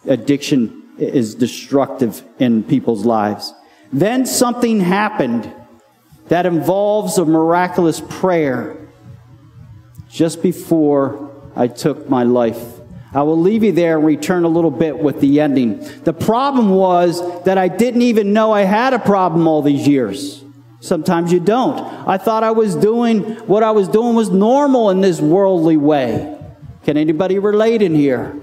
addiction 0.05 0.82
is 1.03 1.35
destructive 1.35 2.23
in 2.39 2.63
people's 2.63 3.05
lives. 3.05 3.53
Then 3.93 4.27
something 4.27 4.81
happened 4.81 5.53
that 6.29 6.47
involves 6.47 7.19
a 7.19 7.25
miraculous 7.25 8.01
prayer 8.09 8.77
just 10.09 10.43
before 10.43 11.31
I 11.55 11.69
took 11.69 12.09
my 12.09 12.23
life. 12.23 12.81
I 13.15 13.23
will 13.23 13.39
leave 13.39 13.63
you 13.63 13.73
there 13.73 13.99
and 13.99 14.07
return 14.07 14.45
a 14.45 14.49
little 14.49 14.71
bit 14.71 14.99
with 14.99 15.21
the 15.21 15.41
ending. 15.41 15.81
The 16.05 16.15
problem 16.15 16.71
was 16.71 17.45
that 17.45 17.59
I 17.59 17.69
didn't 17.69 18.03
even 18.03 18.33
know 18.33 18.53
I 18.53 18.63
had 18.63 18.95
a 18.95 18.99
problem 18.99 19.47
all 19.47 19.61
these 19.61 19.87
years. 19.87 20.43
Sometimes 20.81 21.33
you 21.33 21.39
don't. 21.39 21.79
I 22.09 22.17
thought 22.17 22.43
I 22.43 22.51
was 22.53 22.75
doing 22.75 23.23
what 23.47 23.63
I 23.63 23.71
was 23.71 23.87
doing 23.89 24.15
was 24.15 24.31
normal 24.31 24.91
in 24.91 25.01
this 25.01 25.21
worldly 25.21 25.77
way. 25.77 26.39
Can 26.85 26.97
anybody 26.97 27.39
relate 27.39 27.83
in 27.83 27.95
here? 27.95 28.35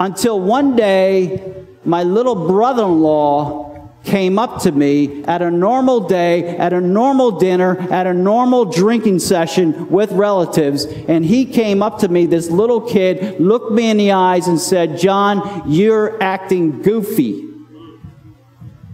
Until 0.00 0.40
one 0.40 0.76
day, 0.76 1.66
my 1.84 2.02
little 2.04 2.48
brother 2.48 2.84
in 2.84 3.00
law 3.00 3.70
came 4.02 4.38
up 4.38 4.62
to 4.62 4.72
me 4.72 5.22
at 5.24 5.42
a 5.42 5.50
normal 5.50 6.00
day, 6.00 6.56
at 6.56 6.72
a 6.72 6.80
normal 6.80 7.32
dinner, 7.32 7.78
at 7.92 8.06
a 8.06 8.14
normal 8.14 8.64
drinking 8.64 9.18
session 9.18 9.90
with 9.90 10.10
relatives, 10.12 10.86
and 10.86 11.22
he 11.22 11.44
came 11.44 11.82
up 11.82 11.98
to 11.98 12.08
me, 12.08 12.24
this 12.24 12.48
little 12.48 12.80
kid, 12.80 13.38
looked 13.38 13.72
me 13.72 13.90
in 13.90 13.98
the 13.98 14.12
eyes 14.12 14.48
and 14.48 14.58
said, 14.58 14.98
John, 14.98 15.70
you're 15.70 16.20
acting 16.22 16.80
goofy. 16.80 17.46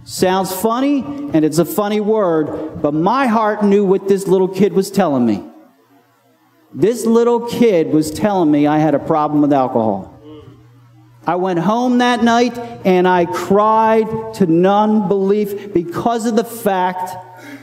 Sounds 0.03 0.53
funny, 0.53 0.99
and 1.33 1.45
it's 1.45 1.57
a 1.57 1.65
funny 1.65 2.01
word, 2.01 2.81
but 2.81 2.93
my 2.93 3.27
heart 3.27 3.63
knew 3.63 3.85
what 3.85 4.09
this 4.09 4.27
little 4.27 4.49
kid 4.49 4.73
was 4.73 4.91
telling 4.91 5.25
me. 5.25 5.41
This 6.73 7.05
little 7.05 7.47
kid 7.47 7.87
was 7.87 8.11
telling 8.11 8.51
me 8.51 8.67
I 8.67 8.79
had 8.79 8.93
a 8.93 8.99
problem 8.99 9.41
with 9.41 9.53
alcohol. 9.53 10.16
I 11.27 11.35
went 11.35 11.59
home 11.59 11.97
that 11.97 12.23
night 12.23 12.57
and 12.85 13.05
I 13.05 13.25
cried 13.25 14.07
to 14.35 14.45
non 14.45 15.09
belief 15.09 15.73
because 15.73 16.25
of 16.25 16.37
the 16.37 16.45
fact 16.45 17.13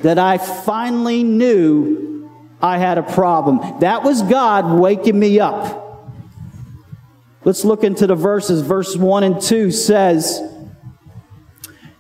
that 0.03 0.19
I 0.19 0.37
finally 0.37 1.25
knew 1.25 2.31
I 2.61 2.77
had 2.77 2.99
a 2.99 3.03
problem. 3.03 3.81
That 3.81 4.05
was 4.05 4.21
God 4.23 4.79
waking 4.79 5.19
me 5.19 5.41
up. 5.41 5.81
Let's 7.45 7.65
look 7.65 7.85
into 7.85 8.07
the 8.07 8.15
verses. 8.15 8.61
Verse 8.61 8.97
1 8.97 9.23
and 9.23 9.41
2 9.41 9.71
says, 9.71 10.43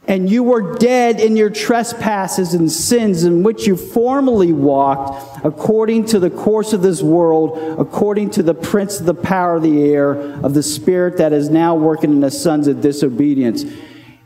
and 0.06 0.28
you 0.28 0.42
were 0.42 0.76
dead 0.76 1.18
in 1.18 1.34
your 1.36 1.48
trespasses 1.48 2.52
and 2.52 2.70
sins 2.70 3.24
in 3.24 3.42
which 3.42 3.66
you 3.66 3.76
formerly 3.76 4.52
walked, 4.52 5.44
according 5.44 6.04
to 6.06 6.18
the 6.18 6.28
course 6.28 6.74
of 6.74 6.82
this 6.82 7.02
world, 7.02 7.80
according 7.80 8.30
to 8.30 8.42
the 8.42 8.54
prince 8.54 9.00
of 9.00 9.06
the 9.06 9.14
power 9.14 9.56
of 9.56 9.62
the 9.62 9.82
air, 9.82 10.12
of 10.44 10.52
the 10.52 10.62
spirit 10.62 11.16
that 11.16 11.32
is 11.32 11.48
now 11.48 11.74
working 11.74 12.12
in 12.12 12.20
the 12.20 12.30
sons 12.30 12.66
of 12.66 12.82
disobedience. 12.82 13.64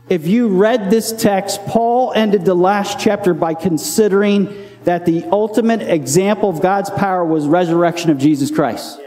If 0.09 0.27
you 0.27 0.49
read 0.49 0.89
this 0.89 1.13
text, 1.13 1.65
Paul 1.65 2.11
ended 2.13 2.43
the 2.43 2.55
last 2.55 2.99
chapter 2.99 3.33
by 3.33 3.53
considering 3.53 4.67
that 4.83 5.05
the 5.05 5.23
ultimate 5.25 5.81
example 5.81 6.49
of 6.49 6.61
God's 6.61 6.89
power 6.89 7.23
was 7.23 7.45
resurrection 7.47 8.09
of 8.09 8.17
Jesus 8.17 8.51
Christ. 8.51 8.99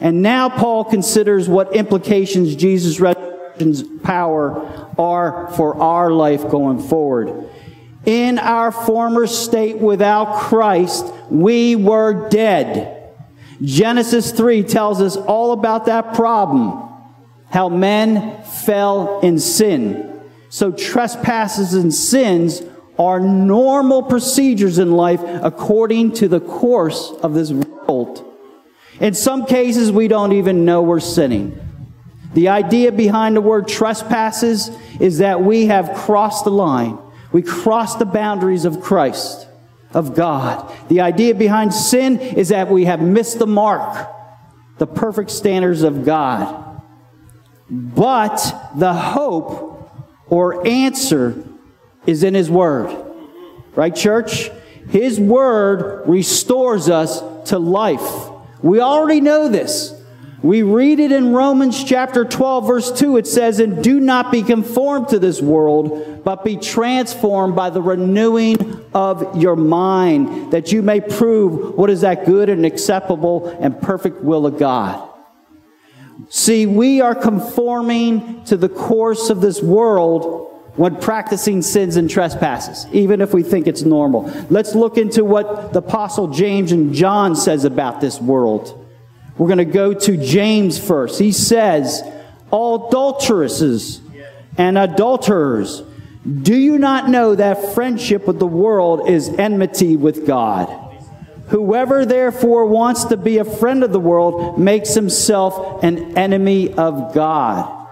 And 0.00 0.22
now 0.22 0.48
Paul 0.48 0.84
considers 0.84 1.48
what 1.48 1.76
implications 1.76 2.56
Jesus' 2.56 2.98
resurrection's 2.98 3.82
power 4.02 4.81
are 4.98 5.50
for 5.52 5.80
our 5.80 6.10
life 6.10 6.48
going 6.48 6.80
forward. 6.80 7.48
In 8.04 8.38
our 8.38 8.72
former 8.72 9.26
state 9.26 9.78
without 9.78 10.40
Christ, 10.40 11.06
we 11.30 11.76
were 11.76 12.28
dead. 12.28 13.14
Genesis 13.62 14.32
3 14.32 14.64
tells 14.64 15.00
us 15.00 15.16
all 15.16 15.52
about 15.52 15.86
that 15.86 16.14
problem. 16.14 16.88
How 17.50 17.68
men 17.68 18.42
fell 18.42 19.20
in 19.20 19.38
sin. 19.38 20.20
So 20.48 20.72
trespasses 20.72 21.74
and 21.74 21.94
sins 21.94 22.62
are 22.98 23.20
normal 23.20 24.02
procedures 24.02 24.78
in 24.78 24.92
life 24.92 25.20
according 25.24 26.12
to 26.12 26.28
the 26.28 26.40
course 26.40 27.12
of 27.22 27.34
this 27.34 27.52
world. 27.52 28.28
In 29.00 29.14
some 29.14 29.46
cases, 29.46 29.90
we 29.90 30.08
don't 30.08 30.32
even 30.32 30.64
know 30.64 30.82
we're 30.82 31.00
sinning. 31.00 31.58
The 32.34 32.48
idea 32.48 32.92
behind 32.92 33.36
the 33.36 33.40
word 33.40 33.68
trespasses 33.68 34.70
is 34.98 35.18
that 35.18 35.42
we 35.42 35.66
have 35.66 35.94
crossed 35.94 36.44
the 36.44 36.50
line. 36.50 36.98
We 37.30 37.42
crossed 37.42 37.98
the 37.98 38.06
boundaries 38.06 38.64
of 38.64 38.80
Christ. 38.80 39.46
of 39.94 40.14
God. 40.14 40.72
The 40.88 41.00
idea 41.00 41.34
behind 41.34 41.74
sin 41.74 42.18
is 42.18 42.48
that 42.48 42.68
we 42.68 42.84
have 42.86 43.00
missed 43.00 43.38
the 43.38 43.46
mark, 43.46 44.08
the 44.78 44.86
perfect 44.86 45.30
standards 45.30 45.82
of 45.82 46.04
God. 46.04 46.80
But 47.70 48.70
the 48.76 48.92
hope 48.92 49.90
or 50.26 50.66
answer 50.66 51.42
is 52.06 52.22
in 52.22 52.34
His 52.34 52.50
Word. 52.50 52.94
Right, 53.74 53.94
church? 53.94 54.50
His 54.88 55.20
Word 55.20 56.08
restores 56.08 56.88
us 56.88 57.22
to 57.50 57.58
life. 57.58 58.30
We 58.62 58.80
already 58.80 59.20
know 59.20 59.48
this. 59.48 59.94
We 60.42 60.64
read 60.64 60.98
it 60.98 61.12
in 61.12 61.32
Romans 61.32 61.84
chapter 61.84 62.24
12, 62.24 62.66
verse 62.66 62.92
2. 62.92 63.16
It 63.16 63.28
says, 63.28 63.60
And 63.60 63.82
do 63.82 64.00
not 64.00 64.32
be 64.32 64.42
conformed 64.42 65.08
to 65.10 65.20
this 65.20 65.40
world, 65.40 66.24
but 66.24 66.44
be 66.44 66.56
transformed 66.56 67.54
by 67.54 67.70
the 67.70 67.80
renewing 67.80 68.84
of 68.92 69.40
your 69.40 69.54
mind, 69.54 70.52
that 70.52 70.72
you 70.72 70.82
may 70.82 71.00
prove 71.00 71.76
what 71.76 71.90
is 71.90 72.00
that 72.00 72.26
good 72.26 72.48
and 72.48 72.66
acceptable 72.66 73.46
and 73.60 73.80
perfect 73.80 74.20
will 74.20 74.44
of 74.44 74.58
God. 74.58 75.08
See, 76.28 76.66
we 76.66 77.00
are 77.00 77.14
conforming 77.14 78.44
to 78.44 78.56
the 78.56 78.68
course 78.68 79.30
of 79.30 79.40
this 79.40 79.62
world 79.62 80.48
when 80.74 80.96
practicing 80.96 81.62
sins 81.62 81.96
and 81.96 82.10
trespasses, 82.10 82.86
even 82.92 83.20
if 83.20 83.32
we 83.32 83.44
think 83.44 83.68
it's 83.68 83.82
normal. 83.82 84.22
Let's 84.50 84.74
look 84.74 84.98
into 84.98 85.24
what 85.24 85.72
the 85.72 85.80
apostle 85.80 86.28
James 86.28 86.72
and 86.72 86.94
John 86.94 87.36
says 87.36 87.64
about 87.64 88.00
this 88.00 88.20
world. 88.20 88.81
We're 89.38 89.48
going 89.48 89.58
to 89.58 89.64
go 89.64 89.94
to 89.94 90.16
James 90.16 90.78
first. 90.78 91.18
He 91.18 91.32
says, 91.32 92.02
All 92.50 92.88
adulteresses 92.88 94.00
and 94.58 94.76
adulterers, 94.76 95.82
do 96.42 96.54
you 96.54 96.78
not 96.78 97.08
know 97.08 97.34
that 97.34 97.74
friendship 97.74 98.26
with 98.26 98.38
the 98.38 98.46
world 98.46 99.08
is 99.08 99.28
enmity 99.28 99.96
with 99.96 100.26
God? 100.26 100.78
Whoever 101.48 102.06
therefore 102.06 102.66
wants 102.66 103.04
to 103.06 103.16
be 103.16 103.38
a 103.38 103.44
friend 103.44 103.82
of 103.84 103.92
the 103.92 104.00
world 104.00 104.58
makes 104.58 104.94
himself 104.94 105.82
an 105.82 106.16
enemy 106.16 106.72
of 106.72 107.12
God. 107.12 107.86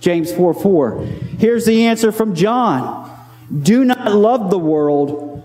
James 0.00 0.32
4 0.32 0.54
4. 0.54 1.04
Here's 1.38 1.64
the 1.64 1.86
answer 1.86 2.10
from 2.10 2.34
John 2.34 3.08
Do 3.62 3.84
not 3.84 4.12
love 4.12 4.50
the 4.50 4.58
world 4.58 5.31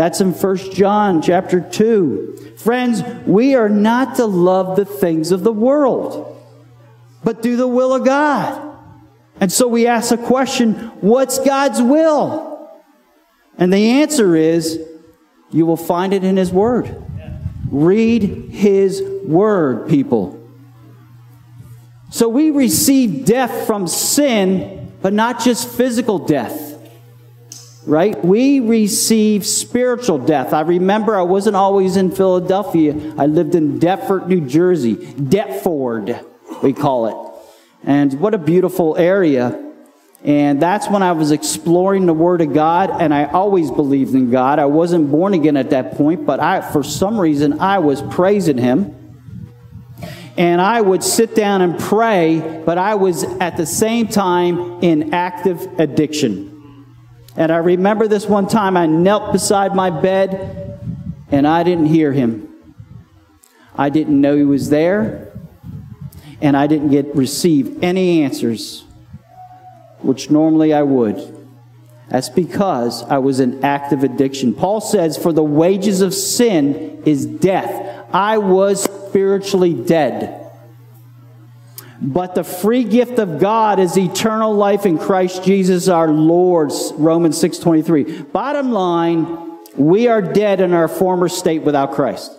That's 0.00 0.22
in 0.22 0.32
1 0.32 0.56
John 0.72 1.20
chapter 1.20 1.60
2. 1.60 2.54
Friends, 2.56 3.02
we 3.26 3.54
are 3.54 3.68
not 3.68 4.16
to 4.16 4.24
love 4.24 4.76
the 4.76 4.86
things 4.86 5.30
of 5.30 5.44
the 5.44 5.52
world, 5.52 6.42
but 7.22 7.42
do 7.42 7.58
the 7.58 7.68
will 7.68 7.92
of 7.92 8.06
God. 8.06 8.78
And 9.40 9.52
so 9.52 9.68
we 9.68 9.86
ask 9.86 10.08
the 10.08 10.16
question, 10.16 10.72
what's 11.02 11.38
God's 11.40 11.82
will? 11.82 12.72
And 13.58 13.70
the 13.70 14.00
answer 14.00 14.34
is, 14.36 14.82
you 15.50 15.66
will 15.66 15.76
find 15.76 16.14
it 16.14 16.24
in 16.24 16.38
His 16.38 16.50
Word. 16.50 16.96
Read 17.70 18.22
His 18.52 19.02
Word, 19.26 19.90
people. 19.90 20.42
So 22.10 22.26
we 22.26 22.50
receive 22.50 23.26
death 23.26 23.66
from 23.66 23.86
sin, 23.86 24.94
but 25.02 25.12
not 25.12 25.40
just 25.40 25.68
physical 25.68 26.18
death 26.18 26.69
right? 27.90 28.24
We 28.24 28.60
receive 28.60 29.44
spiritual 29.44 30.18
death. 30.18 30.52
I 30.52 30.60
remember 30.60 31.18
I 31.18 31.22
wasn't 31.22 31.56
always 31.56 31.96
in 31.96 32.12
Philadelphia. 32.12 32.94
I 33.18 33.26
lived 33.26 33.56
in 33.56 33.80
Deptford, 33.80 34.28
New 34.28 34.42
Jersey. 34.42 34.94
Deptford, 34.94 36.24
we 36.62 36.72
call 36.72 37.06
it. 37.06 37.44
And 37.82 38.20
what 38.20 38.32
a 38.32 38.38
beautiful 38.38 38.96
area. 38.96 39.72
And 40.22 40.62
that's 40.62 40.88
when 40.88 41.02
I 41.02 41.12
was 41.12 41.32
exploring 41.32 42.06
the 42.06 42.14
Word 42.14 42.42
of 42.42 42.52
God, 42.52 42.90
and 42.90 43.12
I 43.12 43.24
always 43.24 43.70
believed 43.70 44.14
in 44.14 44.30
God. 44.30 44.58
I 44.58 44.66
wasn't 44.66 45.10
born 45.10 45.34
again 45.34 45.56
at 45.56 45.70
that 45.70 45.96
point, 45.96 46.26
but 46.26 46.38
I, 46.38 46.60
for 46.60 46.84
some 46.84 47.18
reason, 47.18 47.58
I 47.58 47.78
was 47.78 48.02
praising 48.02 48.58
Him. 48.58 48.96
And 50.36 50.60
I 50.60 50.80
would 50.80 51.02
sit 51.02 51.34
down 51.34 51.60
and 51.60 51.78
pray, 51.78 52.62
but 52.64 52.78
I 52.78 52.94
was 52.94 53.24
at 53.24 53.56
the 53.56 53.66
same 53.66 54.06
time 54.06 54.80
in 54.82 55.12
active 55.12 55.80
addiction. 55.80 56.49
And 57.40 57.50
I 57.50 57.56
remember 57.56 58.06
this 58.06 58.26
one 58.26 58.48
time 58.48 58.76
I 58.76 58.84
knelt 58.84 59.32
beside 59.32 59.74
my 59.74 59.88
bed 59.88 60.78
and 61.30 61.48
I 61.48 61.62
didn't 61.62 61.86
hear 61.86 62.12
him. 62.12 62.54
I 63.74 63.88
didn't 63.88 64.20
know 64.20 64.36
he 64.36 64.44
was 64.44 64.68
there 64.68 65.32
and 66.42 66.54
I 66.54 66.66
didn't 66.66 66.90
get 66.90 67.16
receive 67.16 67.82
any 67.82 68.20
answers 68.24 68.84
which 70.02 70.28
normally 70.28 70.74
I 70.74 70.82
would. 70.82 71.48
That's 72.10 72.28
because 72.28 73.04
I 73.04 73.16
was 73.16 73.40
in 73.40 73.64
active 73.64 74.04
addiction. 74.04 74.52
Paul 74.52 74.82
says, 74.82 75.16
For 75.16 75.32
the 75.32 75.42
wages 75.42 76.02
of 76.02 76.12
sin 76.12 77.02
is 77.06 77.24
death. 77.24 78.06
I 78.12 78.36
was 78.36 78.82
spiritually 78.82 79.72
dead. 79.72 80.39
But 82.02 82.34
the 82.34 82.44
free 82.44 82.84
gift 82.84 83.18
of 83.18 83.38
God 83.38 83.78
is 83.78 83.96
eternal 83.98 84.54
life 84.54 84.86
in 84.86 84.98
Christ 84.98 85.44
Jesus 85.44 85.88
our 85.88 86.08
Lord. 86.08 86.72
Romans 86.96 87.36
6:23. 87.36 88.24
Bottom 88.32 88.72
line, 88.72 89.26
we 89.76 90.08
are 90.08 90.22
dead 90.22 90.60
in 90.60 90.72
our 90.72 90.88
former 90.88 91.28
state 91.28 91.62
without 91.62 91.92
Christ. 91.92 92.32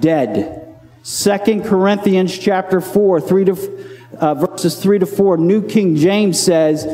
Dead. 0.00 0.68
2 1.02 1.62
Corinthians 1.64 2.36
chapter 2.36 2.80
4, 2.80 3.20
3 3.20 3.44
to, 3.46 3.56
uh, 4.20 4.34
verses 4.34 4.76
3 4.76 4.98
to 5.00 5.06
4, 5.06 5.36
New 5.36 5.62
King 5.62 5.96
James 5.96 6.38
says, 6.38 6.86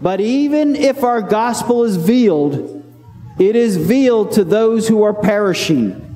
But 0.00 0.20
even 0.20 0.76
if 0.76 1.02
our 1.02 1.20
gospel 1.20 1.82
is 1.82 1.96
veiled, 1.96 2.84
it 3.38 3.56
is 3.56 3.76
veiled 3.76 4.32
to 4.32 4.44
those 4.44 4.86
who 4.86 5.02
are 5.02 5.14
perishing. 5.14 6.06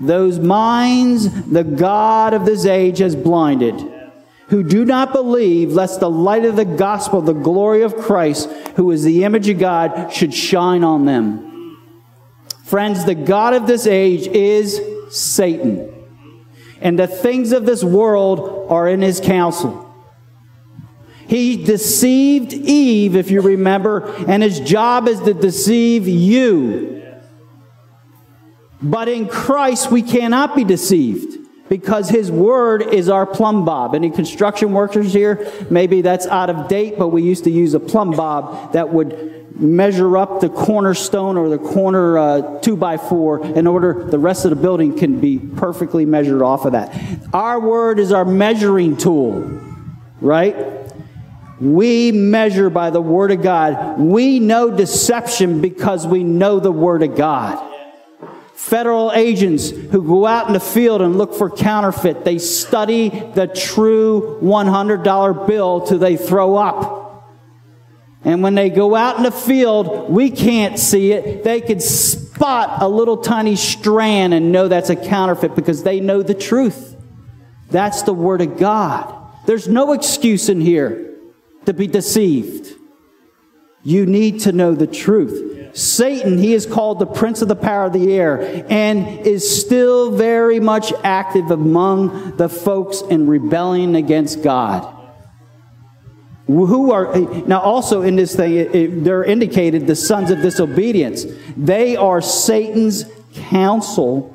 Those 0.00 0.38
minds 0.38 1.30
the 1.44 1.64
God 1.64 2.34
of 2.34 2.44
this 2.44 2.66
age 2.66 2.98
has 2.98 3.16
blinded 3.16 3.93
who 4.48 4.62
do 4.62 4.84
not 4.84 5.12
believe, 5.12 5.72
lest 5.72 6.00
the 6.00 6.10
light 6.10 6.44
of 6.44 6.56
the 6.56 6.64
gospel, 6.64 7.20
the 7.20 7.32
glory 7.32 7.82
of 7.82 7.96
Christ, 7.96 8.50
who 8.76 8.90
is 8.90 9.02
the 9.02 9.24
image 9.24 9.48
of 9.48 9.58
God, 9.58 10.12
should 10.12 10.34
shine 10.34 10.84
on 10.84 11.06
them. 11.06 11.78
Friends, 12.64 13.04
the 13.04 13.14
God 13.14 13.54
of 13.54 13.66
this 13.66 13.86
age 13.86 14.26
is 14.26 14.80
Satan, 15.10 15.92
and 16.80 16.98
the 16.98 17.06
things 17.06 17.52
of 17.52 17.66
this 17.66 17.82
world 17.82 18.70
are 18.70 18.88
in 18.88 19.00
his 19.00 19.20
counsel. 19.20 19.80
He 21.26 21.64
deceived 21.64 22.52
Eve, 22.52 23.16
if 23.16 23.30
you 23.30 23.40
remember, 23.40 24.14
and 24.28 24.42
his 24.42 24.60
job 24.60 25.08
is 25.08 25.20
to 25.20 25.32
deceive 25.32 26.06
you. 26.06 27.02
But 28.82 29.08
in 29.08 29.26
Christ, 29.28 29.90
we 29.90 30.02
cannot 30.02 30.54
be 30.54 30.64
deceived 30.64 31.33
because 31.68 32.08
his 32.08 32.30
word 32.30 32.82
is 32.82 33.08
our 33.08 33.26
plumb 33.26 33.64
bob. 33.64 33.94
Any 33.94 34.10
construction 34.10 34.72
workers 34.72 35.12
here? 35.12 35.50
Maybe 35.70 36.02
that's 36.02 36.26
out 36.26 36.50
of 36.50 36.68
date, 36.68 36.98
but 36.98 37.08
we 37.08 37.22
used 37.22 37.44
to 37.44 37.50
use 37.50 37.74
a 37.74 37.80
plumb 37.80 38.10
bob 38.12 38.72
that 38.72 38.90
would 38.90 39.34
measure 39.56 40.16
up 40.16 40.40
the 40.40 40.48
cornerstone 40.48 41.36
or 41.36 41.48
the 41.48 41.58
corner 41.58 42.18
uh, 42.18 42.60
two 42.60 42.76
by 42.76 42.96
four 42.96 43.44
in 43.46 43.66
order 43.66 44.04
the 44.04 44.18
rest 44.18 44.44
of 44.44 44.50
the 44.50 44.56
building 44.56 44.98
can 44.98 45.20
be 45.20 45.38
perfectly 45.38 46.04
measured 46.04 46.42
off 46.42 46.64
of 46.64 46.72
that. 46.72 46.92
Our 47.32 47.60
word 47.60 48.00
is 48.00 48.10
our 48.10 48.24
measuring 48.24 48.96
tool, 48.96 49.42
right? 50.20 50.56
We 51.60 52.10
measure 52.10 52.68
by 52.68 52.90
the 52.90 53.00
word 53.00 53.30
of 53.30 53.42
God. 53.42 53.98
We 54.00 54.40
know 54.40 54.76
deception 54.76 55.60
because 55.60 56.04
we 56.04 56.24
know 56.24 56.58
the 56.58 56.72
word 56.72 57.04
of 57.04 57.16
God 57.16 57.73
federal 58.64 59.12
agents 59.12 59.68
who 59.68 60.02
go 60.02 60.24
out 60.24 60.46
in 60.46 60.54
the 60.54 60.60
field 60.60 61.02
and 61.02 61.18
look 61.18 61.34
for 61.34 61.50
counterfeit. 61.50 62.24
They 62.24 62.38
study 62.38 63.10
the 63.10 63.46
true 63.46 64.38
$100 64.42 65.46
bill 65.46 65.82
till 65.82 65.98
they 65.98 66.16
throw 66.16 66.56
up. 66.56 67.30
And 68.24 68.42
when 68.42 68.54
they 68.54 68.70
go 68.70 68.94
out 68.94 69.18
in 69.18 69.22
the 69.22 69.30
field, 69.30 70.08
we 70.10 70.30
can't 70.30 70.78
see 70.78 71.12
it. 71.12 71.44
They 71.44 71.60
can 71.60 71.78
spot 71.78 72.80
a 72.80 72.88
little 72.88 73.18
tiny 73.18 73.54
strand 73.54 74.32
and 74.32 74.50
know 74.50 74.68
that's 74.68 74.88
a 74.88 74.96
counterfeit 74.96 75.54
because 75.54 75.82
they 75.82 76.00
know 76.00 76.22
the 76.22 76.32
truth. 76.32 76.96
That's 77.70 78.02
the 78.02 78.14
Word 78.14 78.40
of 78.40 78.56
God. 78.56 79.14
There's 79.44 79.68
no 79.68 79.92
excuse 79.92 80.48
in 80.48 80.62
here 80.62 81.14
to 81.66 81.74
be 81.74 81.86
deceived. 81.86 82.72
You 83.82 84.06
need 84.06 84.40
to 84.40 84.52
know 84.52 84.74
the 84.74 84.86
truth. 84.86 85.53
Satan, 85.74 86.38
he 86.38 86.54
is 86.54 86.66
called 86.66 87.00
the 87.00 87.06
prince 87.06 87.42
of 87.42 87.48
the 87.48 87.56
power 87.56 87.84
of 87.84 87.92
the 87.92 88.14
air 88.14 88.64
and 88.70 89.26
is 89.26 89.60
still 89.60 90.12
very 90.12 90.60
much 90.60 90.92
active 91.02 91.50
among 91.50 92.36
the 92.36 92.48
folks 92.48 93.02
in 93.02 93.26
rebelling 93.26 93.96
against 93.96 94.42
God. 94.42 94.90
Who 96.46 96.92
are, 96.92 97.16
now 97.46 97.60
also 97.60 98.02
in 98.02 98.16
this 98.16 98.36
thing, 98.36 98.54
it, 98.54 98.74
it, 98.74 99.04
they're 99.04 99.24
indicated 99.24 99.86
the 99.86 99.96
sons 99.96 100.30
of 100.30 100.42
disobedience. 100.42 101.26
They 101.56 101.96
are 101.96 102.20
Satan's 102.20 103.06
counsel 103.34 104.30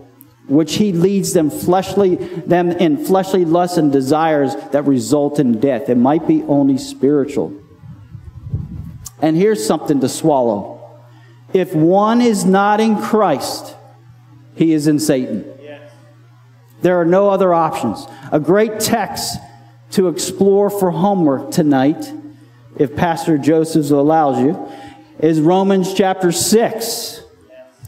which 0.49 0.75
he 0.75 0.91
leads 0.91 1.33
them 1.33 1.51
fleshly 1.51 2.15
them 2.15 2.71
in 2.71 3.05
fleshly 3.05 3.45
lusts 3.45 3.77
and 3.77 3.91
desires 3.91 4.55
that 4.71 4.83
result 4.85 5.39
in 5.39 5.59
death. 5.59 5.89
It 5.89 5.95
might 5.95 6.27
be 6.27 6.41
only 6.43 6.79
spiritual. 6.79 7.53
And 9.21 9.37
here's 9.37 9.65
something 9.65 9.99
to 9.99 10.09
swallow. 10.09 10.78
If 11.53 11.73
one 11.73 12.21
is 12.21 12.45
not 12.45 12.79
in 12.79 13.01
Christ, 13.01 13.75
he 14.55 14.73
is 14.73 14.87
in 14.87 14.99
Satan. 14.99 15.45
There 16.81 16.99
are 16.99 17.05
no 17.05 17.29
other 17.29 17.53
options. 17.53 18.05
A 18.31 18.39
great 18.39 18.79
text 18.79 19.37
to 19.91 20.07
explore 20.07 20.69
for 20.69 20.91
homework 20.91 21.51
tonight, 21.51 22.13
if 22.77 22.95
Pastor 22.95 23.37
Joseph 23.37 23.89
allows 23.91 24.39
you, 24.39 24.71
is 25.19 25.41
Romans 25.41 25.93
chapter 25.93 26.31
6. 26.31 27.21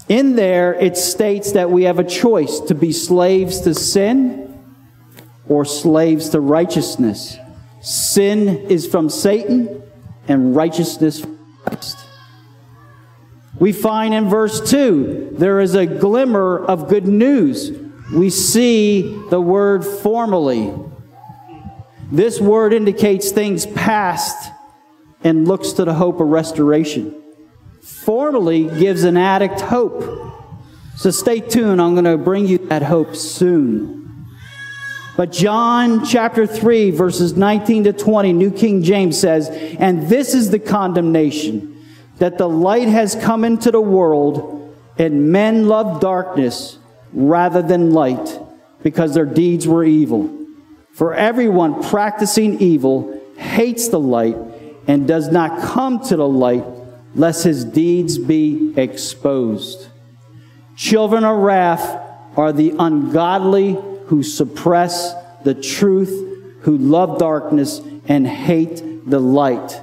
In 0.09 0.35
there, 0.35 0.73
it 0.73 0.97
states 0.97 1.53
that 1.53 1.71
we 1.71 1.83
have 1.83 1.99
a 1.99 2.03
choice 2.03 2.59
to 2.61 2.75
be 2.75 2.91
slaves 2.91 3.61
to 3.61 3.73
sin 3.73 4.59
or 5.47 5.63
slaves 5.63 6.29
to 6.29 6.41
righteousness. 6.41 7.37
Sin 7.81 8.49
is 8.69 8.85
from 8.85 9.09
Satan 9.09 9.81
and 10.27 10.55
righteousness 10.55 11.21
from 11.21 11.39
Christ. 11.63 12.00
We 13.61 13.71
find 13.71 14.13
in 14.13 14.27
verse 14.27 14.69
2 14.69 15.35
there 15.37 15.61
is 15.61 15.75
a 15.75 15.85
glimmer 15.85 16.59
of 16.65 16.89
good 16.89 17.07
news. 17.07 17.71
We 18.13 18.29
see 18.29 19.03
the 19.29 19.39
word 19.39 19.85
formerly. 19.85 20.73
This 22.11 22.41
word 22.41 22.73
indicates 22.73 23.31
things 23.31 23.65
past 23.65 24.51
and 25.23 25.47
looks 25.47 25.71
to 25.73 25.85
the 25.85 25.93
hope 25.93 26.19
of 26.19 26.27
restoration 26.27 27.21
formally 27.81 28.63
gives 28.79 29.03
an 29.03 29.17
addict 29.17 29.61
hope. 29.61 30.33
So 30.95 31.11
stay 31.11 31.39
tuned. 31.39 31.81
I'm 31.81 31.93
going 31.93 32.05
to 32.05 32.17
bring 32.17 32.47
you 32.47 32.57
that 32.69 32.83
hope 32.83 33.15
soon. 33.15 34.27
But 35.17 35.31
John 35.31 36.05
chapter 36.05 36.47
3, 36.47 36.91
verses 36.91 37.35
19 37.35 37.83
to 37.85 37.93
20, 37.93 38.33
New 38.33 38.51
King 38.51 38.81
James 38.81 39.19
says, 39.19 39.49
And 39.49 40.07
this 40.09 40.33
is 40.33 40.49
the 40.49 40.59
condemnation, 40.59 41.70
that 42.21 42.37
the 42.37 42.47
light 42.47 42.87
has 42.87 43.15
come 43.15 43.43
into 43.43 43.71
the 43.71 43.81
world, 43.81 44.77
and 44.99 45.31
men 45.31 45.67
love 45.67 45.99
darkness 45.99 46.77
rather 47.13 47.63
than 47.63 47.93
light, 47.93 48.39
because 48.83 49.15
their 49.15 49.25
deeds 49.25 49.67
were 49.67 49.83
evil. 49.83 50.29
For 50.93 51.15
everyone 51.15 51.81
practicing 51.81 52.59
evil 52.59 53.19
hates 53.37 53.87
the 53.87 53.99
light 53.99 54.37
and 54.85 55.07
does 55.07 55.31
not 55.31 55.63
come 55.63 55.99
to 56.09 56.15
the 56.15 56.27
light 56.27 56.63
lest 57.15 57.43
his 57.43 57.65
deeds 57.65 58.19
be 58.19 58.71
exposed. 58.77 59.87
Children 60.77 61.23
of 61.23 61.39
wrath 61.39 61.99
are 62.37 62.53
the 62.53 62.75
ungodly 62.77 63.79
who 64.05 64.21
suppress 64.21 65.15
the 65.43 65.55
truth, 65.55 66.13
who 66.61 66.77
love 66.77 67.17
darkness 67.17 67.81
and 68.07 68.27
hate 68.27 69.09
the 69.09 69.19
light. 69.19 69.81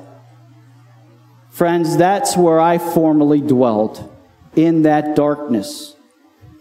Friends, 1.58 1.96
that's 1.96 2.36
where 2.36 2.60
I 2.60 2.78
formerly 2.78 3.40
dwelt, 3.40 4.08
in 4.54 4.82
that 4.82 5.16
darkness. 5.16 5.96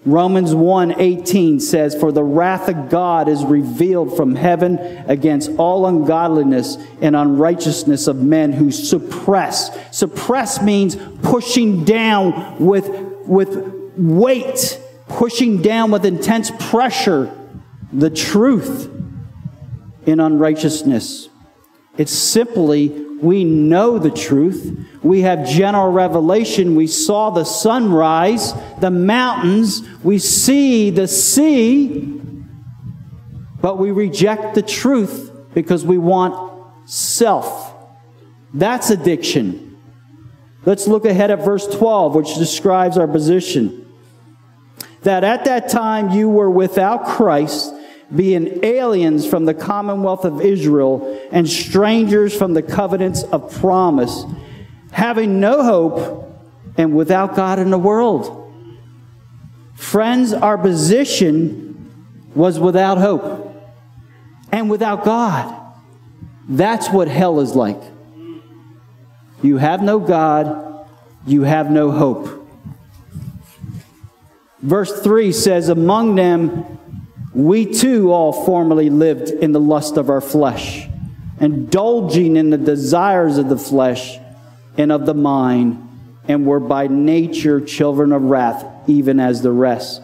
Romans 0.07 0.55
1:18 0.55 1.59
says 1.59 1.93
for 1.93 2.11
the 2.11 2.23
wrath 2.23 2.67
of 2.67 2.89
God 2.89 3.27
is 3.27 3.45
revealed 3.45 4.17
from 4.17 4.33
heaven 4.33 4.79
against 5.07 5.51
all 5.59 5.85
ungodliness 5.85 6.79
and 6.99 7.15
unrighteousness 7.15 8.07
of 8.07 8.23
men 8.23 8.53
who 8.53 8.71
suppress. 8.71 9.69
Suppress 9.91 10.63
means 10.63 10.97
pushing 11.21 11.83
down 11.83 12.55
with 12.57 12.89
with 13.27 13.93
weight, 13.97 14.81
pushing 15.09 15.61
down 15.61 15.91
with 15.91 16.07
intense 16.07 16.49
pressure 16.71 17.29
the 17.93 18.09
truth 18.09 18.89
in 20.07 20.19
unrighteousness. 20.19 21.29
It's 21.99 22.13
simply 22.13 23.06
we 23.21 23.43
know 23.43 23.97
the 23.97 24.11
truth. 24.11 24.87
We 25.01 25.21
have 25.21 25.47
general 25.47 25.91
revelation. 25.91 26.75
We 26.75 26.87
saw 26.87 27.31
the 27.31 27.43
sunrise, 27.43 28.53
the 28.79 28.91
mountains. 28.91 29.81
We 30.03 30.19
see 30.19 30.89
the 30.89 31.07
sea. 31.07 32.21
But 33.59 33.79
we 33.79 33.91
reject 33.91 34.55
the 34.55 34.61
truth 34.61 35.31
because 35.53 35.83
we 35.85 35.97
want 35.97 36.63
self. 36.85 37.73
That's 38.53 38.89
addiction. 38.91 39.77
Let's 40.65 40.87
look 40.87 41.05
ahead 41.05 41.31
at 41.31 41.43
verse 41.43 41.65
12, 41.65 42.15
which 42.15 42.35
describes 42.35 42.97
our 42.97 43.07
position. 43.07 43.85
That 45.03 45.23
at 45.23 45.45
that 45.45 45.69
time 45.69 46.11
you 46.11 46.29
were 46.29 46.49
without 46.49 47.05
Christ 47.05 47.73
being 48.15 48.63
aliens 48.63 49.27
from 49.27 49.45
the 49.45 49.53
commonwealth 49.53 50.23
of 50.23 50.41
Israel 50.41 51.27
and 51.31 51.47
strangers 51.47 52.35
from 52.35 52.53
the 52.53 52.61
covenants 52.61 53.23
of 53.23 53.53
promise, 53.59 54.23
having 54.91 55.39
no 55.39 55.63
hope 55.63 56.41
and 56.77 56.95
without 56.95 57.35
God 57.35 57.59
in 57.59 57.69
the 57.69 57.77
world. 57.77 58.33
Friends, 59.75 60.33
our 60.33 60.57
position 60.57 61.91
was 62.33 62.59
without 62.59 62.97
hope 62.97 63.53
and 64.51 64.69
without 64.69 65.03
God. 65.03 65.53
That's 66.47 66.89
what 66.89 67.07
hell 67.07 67.39
is 67.41 67.55
like. 67.55 67.81
You 69.41 69.57
have 69.57 69.81
no 69.81 69.99
God, 69.99 70.87
you 71.25 71.43
have 71.43 71.69
no 71.69 71.91
hope. 71.91 72.47
Verse 74.59 75.01
3 75.01 75.31
says, 75.31 75.69
Among 75.69 76.15
them 76.15 76.77
we 77.37 77.71
too 77.71 78.11
all 78.11 78.33
formerly 78.33 78.89
lived 78.89 79.29
in 79.29 79.51
the 79.51 79.59
lust 79.59 79.95
of 79.97 80.09
our 80.09 80.21
flesh, 80.21 80.87
indulging 81.39 82.35
in 82.35 82.49
the 82.49 82.57
desires 82.57 83.37
of 83.37 83.47
the 83.47 83.57
flesh 83.57 84.17
and 84.75 84.91
of 84.91 85.05
the 85.05 85.13
mind, 85.13 85.83
and 86.27 86.47
were 86.47 86.59
by 86.59 86.87
nature 86.87 87.61
children 87.61 88.11
of 88.11 88.23
wrath, 88.23 88.65
even 88.87 89.19
as 89.19 89.43
the 89.43 89.51
rest. 89.51 90.01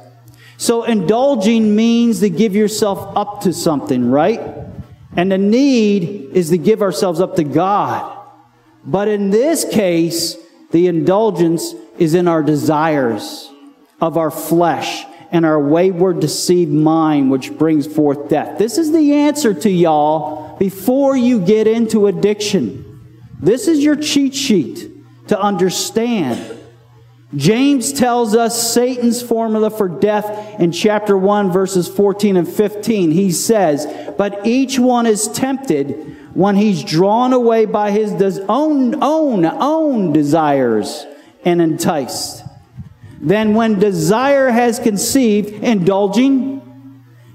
So, 0.57 0.83
indulging 0.83 1.75
means 1.75 2.19
to 2.19 2.29
give 2.29 2.55
yourself 2.55 3.17
up 3.17 3.41
to 3.41 3.51
something, 3.51 4.11
right? 4.11 4.39
And 5.15 5.31
the 5.31 5.39
need 5.39 6.29
is 6.33 6.51
to 6.51 6.59
give 6.59 6.83
ourselves 6.83 7.19
up 7.19 7.35
to 7.37 7.43
God. 7.43 8.15
But 8.85 9.07
in 9.07 9.31
this 9.31 9.65
case, 9.65 10.37
the 10.69 10.85
indulgence 10.85 11.73
is 11.97 12.13
in 12.13 12.27
our 12.27 12.43
desires 12.43 13.49
of 13.99 14.17
our 14.17 14.29
flesh 14.29 15.03
and 15.33 15.47
our 15.47 15.59
wayward, 15.59 16.19
deceived 16.19 16.71
mind, 16.71 17.31
which 17.31 17.57
brings 17.57 17.87
forth 17.87 18.29
death. 18.29 18.59
This 18.59 18.77
is 18.77 18.91
the 18.91 19.13
answer 19.13 19.53
to 19.55 19.69
y'all 19.69 20.55
before 20.57 21.17
you 21.17 21.39
get 21.39 21.67
into 21.67 22.05
addiction. 22.05 23.01
This 23.41 23.67
is 23.67 23.83
your 23.83 23.95
cheat 23.95 24.35
sheet 24.35 24.89
to 25.27 25.41
understand. 25.41 26.59
James 27.35 27.91
tells 27.91 28.35
us 28.35 28.73
Satan's 28.73 29.23
formula 29.23 29.71
for 29.71 29.89
death 29.89 30.59
in 30.59 30.71
chapter 30.71 31.17
1, 31.17 31.51
verses 31.51 31.87
14 31.87 32.37
and 32.37 32.47
15. 32.47 33.09
He 33.09 33.31
says, 33.31 33.87
But 34.15 34.45
each 34.45 34.77
one 34.77 35.07
is 35.07 35.27
tempted 35.29 36.15
when 36.35 36.57
he's 36.57 36.83
drawn 36.83 37.33
away 37.33 37.65
by 37.65 37.89
his 37.89 38.39
own, 38.47 39.01
own, 39.01 39.45
own 39.45 40.13
desires 40.13 41.07
and 41.43 41.59
enticed. 41.59 42.42
Then, 43.23 43.53
when 43.53 43.79
desire 43.79 44.49
has 44.49 44.79
conceived, 44.79 45.63
indulging, 45.63 46.61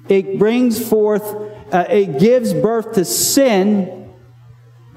it 0.06 0.38
brings 0.38 0.86
forth, 0.86 1.24
uh, 1.72 1.86
it 1.88 2.18
gives 2.18 2.52
birth 2.52 2.92
to 2.96 3.06
sin. 3.06 4.12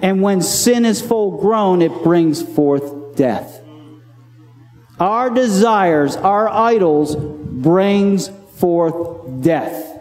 And 0.02 0.22
when 0.22 0.42
sin 0.42 0.84
is 0.84 1.02
full 1.02 1.40
grown, 1.40 1.82
it 1.82 2.04
brings 2.04 2.42
forth 2.42 3.16
death. 3.16 3.62
Our 5.00 5.30
desires, 5.30 6.18
our 6.18 6.50
idols, 6.50 7.16
brings 7.16 8.30
forth 8.58 9.42
death. 9.42 9.98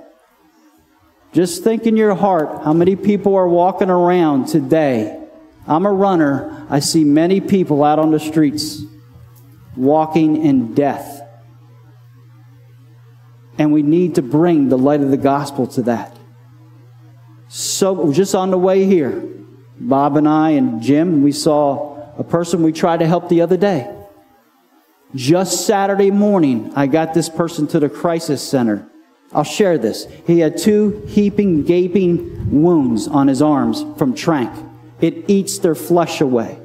Just 1.33 1.63
think 1.63 1.87
in 1.87 1.97
your 1.97 2.17
heart 2.17 2.65
how 2.65 2.73
many 2.73 2.97
people 2.97 3.37
are 3.37 3.49
walking 3.49 3.91
around 3.91 4.47
today. 4.47 5.25
I'm 5.69 5.87
a 5.87 5.93
runner. 5.93 6.67
I 6.69 6.81
see 6.81 7.05
many 7.05 7.41
people 7.41 7.85
out 7.85 8.01
on 8.01 8.11
the 8.11 8.19
streets 8.19 8.83
walking 9.77 10.45
in 10.45 10.75
death. 10.75 11.23
And 13.59 13.73
we 13.73 13.83
need 13.83 14.15
to 14.15 14.23
bring 14.23 14.69
the 14.69 14.79
light 14.79 15.01
of 15.01 15.11
the 15.11 15.17
gospel 15.17 15.67
to 15.69 15.83
that. 15.83 16.17
So, 17.49 18.13
just 18.13 18.35
on 18.35 18.51
the 18.51 18.59
way 18.59 18.85
here, 18.85 19.29
Bob 19.79 20.17
and 20.17 20.29
I 20.29 20.51
and 20.51 20.81
Jim, 20.81 21.23
we 21.23 21.33
saw 21.33 22.15
a 22.17 22.25
person 22.25 22.63
we 22.63 22.73
tried 22.73 23.01
to 23.01 23.07
help 23.07 23.29
the 23.29 23.41
other 23.41 23.57
day. 23.57 23.93
Just 25.15 25.67
Saturday 25.67 26.11
morning, 26.11 26.73
I 26.77 26.87
got 26.87 27.15
this 27.15 27.29
person 27.29 27.67
to 27.69 27.81
the 27.81 27.89
crisis 27.89 28.47
center. 28.47 28.89
I'll 29.33 29.45
share 29.45 29.79
this. 29.79 30.07
He 30.27 30.39
had 30.39 30.57
two 30.57 31.05
heaping, 31.09 31.65
gaping 31.65 32.63
wounds 32.63 33.09
on 33.09 33.27
his 33.27 33.43
arms 33.43 33.85
from 33.97 34.15
trank. 34.15 34.51
It 35.01 35.29
eats 35.29 35.59
their 35.59 35.75
flesh 35.75 36.21
away. 36.21 36.59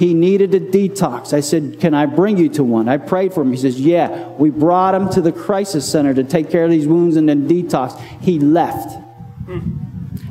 He 0.00 0.14
needed 0.14 0.54
a 0.54 0.60
detox. 0.60 1.34
I 1.34 1.40
said, 1.40 1.78
Can 1.78 1.92
I 1.92 2.06
bring 2.06 2.38
you 2.38 2.48
to 2.54 2.64
one? 2.64 2.88
I 2.88 2.96
prayed 2.96 3.34
for 3.34 3.42
him. 3.42 3.50
He 3.50 3.58
says, 3.58 3.78
Yeah. 3.78 4.28
We 4.28 4.48
brought 4.48 4.94
him 4.94 5.10
to 5.10 5.20
the 5.20 5.30
crisis 5.30 5.86
center 5.86 6.14
to 6.14 6.24
take 6.24 6.48
care 6.48 6.64
of 6.64 6.70
these 6.70 6.88
wounds 6.88 7.16
and 7.16 7.28
then 7.28 7.46
detox. 7.46 8.00
He 8.22 8.38
left. 8.38 8.96
Hmm. 9.44 9.76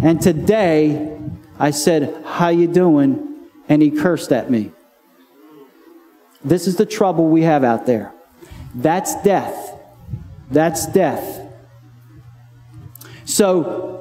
And 0.01 0.19
today, 0.19 1.15
I 1.59 1.69
said, 1.69 2.19
How 2.25 2.49
you 2.49 2.65
doing? 2.65 3.47
And 3.67 3.83
he 3.83 3.91
cursed 3.91 4.31
at 4.31 4.49
me. 4.49 4.71
This 6.43 6.65
is 6.65 6.77
the 6.77 6.87
trouble 6.87 7.27
we 7.27 7.43
have 7.43 7.63
out 7.63 7.85
there. 7.85 8.11
That's 8.73 9.21
death. 9.21 9.79
That's 10.49 10.87
death. 10.87 11.47
So, 13.25 13.98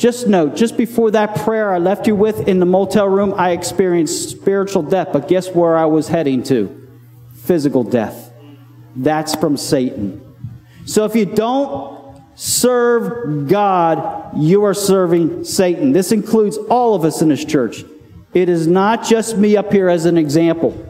just 0.00 0.26
note, 0.26 0.56
just 0.56 0.78
before 0.78 1.10
that 1.10 1.36
prayer 1.40 1.74
I 1.74 1.76
left 1.76 2.06
you 2.06 2.16
with 2.16 2.48
in 2.48 2.58
the 2.58 2.64
motel 2.64 3.06
room, 3.06 3.34
I 3.36 3.50
experienced 3.50 4.30
spiritual 4.30 4.82
death. 4.82 5.08
But 5.12 5.28
guess 5.28 5.50
where 5.50 5.76
I 5.76 5.84
was 5.84 6.08
heading 6.08 6.42
to? 6.44 6.88
Physical 7.34 7.84
death. 7.84 8.32
That's 8.96 9.34
from 9.34 9.58
Satan. 9.58 10.22
So 10.86 11.04
if 11.04 11.14
you 11.14 11.26
don't 11.26 12.18
serve 12.34 13.46
God, 13.46 14.38
you 14.38 14.64
are 14.64 14.72
serving 14.72 15.44
Satan. 15.44 15.92
This 15.92 16.12
includes 16.12 16.56
all 16.56 16.94
of 16.94 17.04
us 17.04 17.20
in 17.20 17.28
this 17.28 17.44
church. 17.44 17.84
It 18.32 18.48
is 18.48 18.66
not 18.66 19.04
just 19.04 19.36
me 19.36 19.58
up 19.58 19.70
here 19.70 19.90
as 19.90 20.06
an 20.06 20.16
example 20.16 20.82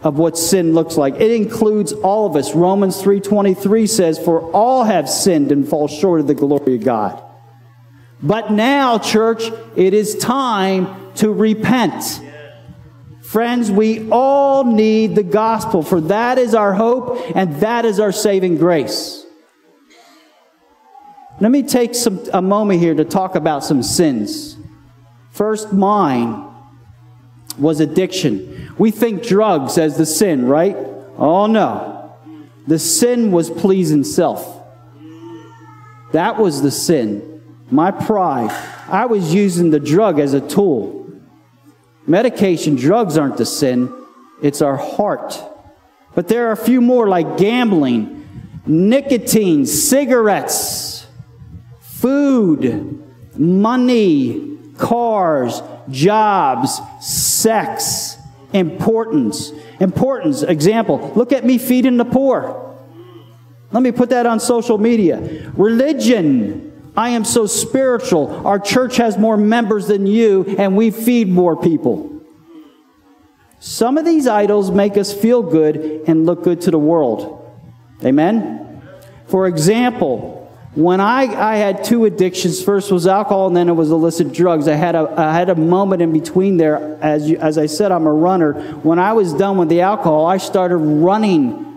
of 0.00 0.16
what 0.16 0.38
sin 0.38 0.74
looks 0.74 0.96
like. 0.96 1.16
It 1.16 1.32
includes 1.32 1.92
all 1.92 2.26
of 2.26 2.36
us. 2.36 2.54
Romans 2.54 3.02
3:23 3.02 3.88
says, 3.88 4.16
"For 4.16 4.42
all 4.52 4.84
have 4.84 5.10
sinned 5.10 5.50
and 5.50 5.66
fall 5.66 5.88
short 5.88 6.20
of 6.20 6.28
the 6.28 6.34
glory 6.34 6.76
of 6.76 6.84
God." 6.84 7.20
But 8.22 8.52
now, 8.52 8.98
church, 8.98 9.50
it 9.74 9.94
is 9.94 10.16
time 10.16 11.12
to 11.16 11.32
repent. 11.32 12.20
Friends, 13.22 13.70
we 13.70 14.10
all 14.10 14.64
need 14.64 15.14
the 15.14 15.22
gospel, 15.22 15.82
for 15.82 16.00
that 16.02 16.38
is 16.38 16.54
our 16.54 16.74
hope 16.74 17.18
and 17.34 17.56
that 17.56 17.84
is 17.84 17.98
our 17.98 18.12
saving 18.12 18.58
grace. 18.58 19.24
Let 21.40 21.50
me 21.50 21.62
take 21.62 21.94
some, 21.94 22.22
a 22.32 22.42
moment 22.42 22.80
here 22.80 22.94
to 22.94 23.04
talk 23.04 23.34
about 23.34 23.64
some 23.64 23.82
sins. 23.82 24.56
First, 25.30 25.72
mine 25.72 26.46
was 27.58 27.80
addiction. 27.80 28.74
We 28.78 28.90
think 28.90 29.24
drugs 29.24 29.78
as 29.78 29.96
the 29.96 30.06
sin, 30.06 30.46
right? 30.46 30.76
Oh 31.16 31.46
no. 31.46 32.14
The 32.66 32.78
sin 32.78 33.32
was 33.32 33.50
pleasing 33.50 34.04
self. 34.04 34.62
That 36.12 36.38
was 36.38 36.62
the 36.62 36.70
sin. 36.70 37.31
My 37.72 37.90
pride. 37.90 38.50
I 38.88 39.06
was 39.06 39.32
using 39.32 39.70
the 39.70 39.80
drug 39.80 40.18
as 40.18 40.34
a 40.34 40.40
tool. 40.40 41.10
Medication, 42.06 42.76
drugs 42.76 43.16
aren't 43.16 43.38
the 43.38 43.46
sin, 43.46 43.90
it's 44.42 44.60
our 44.60 44.76
heart. 44.76 45.42
But 46.14 46.28
there 46.28 46.48
are 46.48 46.52
a 46.52 46.56
few 46.56 46.82
more 46.82 47.08
like 47.08 47.38
gambling, 47.38 48.28
nicotine, 48.66 49.64
cigarettes, 49.64 51.06
food, 51.80 53.02
money, 53.38 54.58
cars, 54.76 55.62
jobs, 55.88 56.78
sex, 57.00 58.18
importance. 58.52 59.50
Importance, 59.80 60.42
example, 60.42 61.12
look 61.16 61.32
at 61.32 61.46
me 61.46 61.56
feeding 61.56 61.96
the 61.96 62.04
poor. 62.04 62.76
Let 63.70 63.82
me 63.82 63.92
put 63.92 64.10
that 64.10 64.26
on 64.26 64.40
social 64.40 64.76
media. 64.76 65.50
Religion. 65.56 66.71
I 66.96 67.10
am 67.10 67.24
so 67.24 67.46
spiritual. 67.46 68.46
Our 68.46 68.58
church 68.58 68.96
has 68.96 69.16
more 69.16 69.36
members 69.36 69.88
than 69.88 70.06
you, 70.06 70.44
and 70.58 70.76
we 70.76 70.90
feed 70.90 71.28
more 71.28 71.56
people. 71.56 72.20
Some 73.60 73.96
of 73.96 74.04
these 74.04 74.26
idols 74.26 74.70
make 74.70 74.96
us 74.96 75.14
feel 75.14 75.42
good 75.42 76.02
and 76.06 76.26
look 76.26 76.42
good 76.42 76.62
to 76.62 76.70
the 76.70 76.78
world. 76.78 77.38
Amen? 78.04 78.82
For 79.26 79.46
example, 79.46 80.42
when 80.74 81.00
I, 81.00 81.52
I 81.52 81.56
had 81.56 81.84
two 81.84 82.04
addictions, 82.04 82.62
first 82.62 82.90
was 82.90 83.06
alcohol 83.06 83.46
and 83.46 83.56
then 83.56 83.68
it 83.68 83.74
was 83.74 83.90
illicit 83.90 84.32
drugs. 84.32 84.68
I 84.68 84.74
had 84.74 84.94
a, 84.94 85.14
I 85.16 85.32
had 85.32 85.48
a 85.48 85.54
moment 85.54 86.02
in 86.02 86.12
between 86.12 86.56
there. 86.56 86.98
As, 87.00 87.30
you, 87.30 87.36
as 87.38 87.56
I 87.56 87.66
said, 87.66 87.92
I'm 87.92 88.06
a 88.06 88.12
runner. 88.12 88.54
When 88.82 88.98
I 88.98 89.12
was 89.12 89.32
done 89.32 89.58
with 89.58 89.68
the 89.68 89.82
alcohol, 89.82 90.26
I 90.26 90.38
started 90.38 90.78
running 90.78 91.71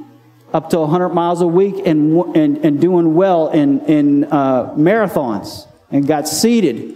up 0.56 0.70
to 0.70 0.80
100 0.80 1.10
miles 1.10 1.42
a 1.42 1.48
week 1.48 1.86
and, 1.86 2.34
and, 2.34 2.58
and 2.60 2.80
doing 2.80 3.14
well 3.14 3.50
in, 3.50 3.82
in 3.88 4.24
uh, 4.24 4.74
marathons 4.76 5.68
and 5.92 6.08
got 6.08 6.30
seated. 6.30 6.96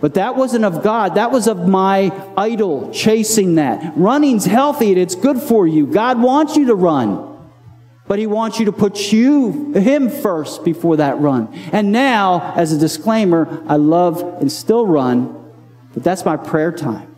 But 0.00 0.14
that 0.14 0.34
wasn't 0.34 0.64
of 0.64 0.82
God. 0.82 1.14
That 1.14 1.30
was 1.30 1.46
of 1.46 1.68
my 1.68 2.12
idol 2.36 2.90
chasing 2.92 3.54
that. 3.54 3.92
Running's 3.96 4.46
healthy 4.46 4.88
and 4.90 4.98
it's 4.98 5.14
good 5.14 5.40
for 5.40 5.64
you. 5.64 5.86
God 5.86 6.20
wants 6.20 6.56
you 6.56 6.66
to 6.66 6.74
run. 6.74 7.24
But 8.08 8.18
he 8.18 8.26
wants 8.26 8.58
you 8.58 8.64
to 8.64 8.72
put 8.72 9.12
you, 9.12 9.74
him 9.74 10.10
first 10.10 10.64
before 10.64 10.96
that 10.96 11.20
run. 11.20 11.54
And 11.70 11.92
now, 11.92 12.52
as 12.56 12.72
a 12.72 12.78
disclaimer, 12.78 13.62
I 13.68 13.76
love 13.76 14.22
and 14.40 14.50
still 14.50 14.84
run, 14.84 15.52
but 15.94 16.02
that's 16.02 16.24
my 16.24 16.36
prayer 16.36 16.72
time. 16.72 17.14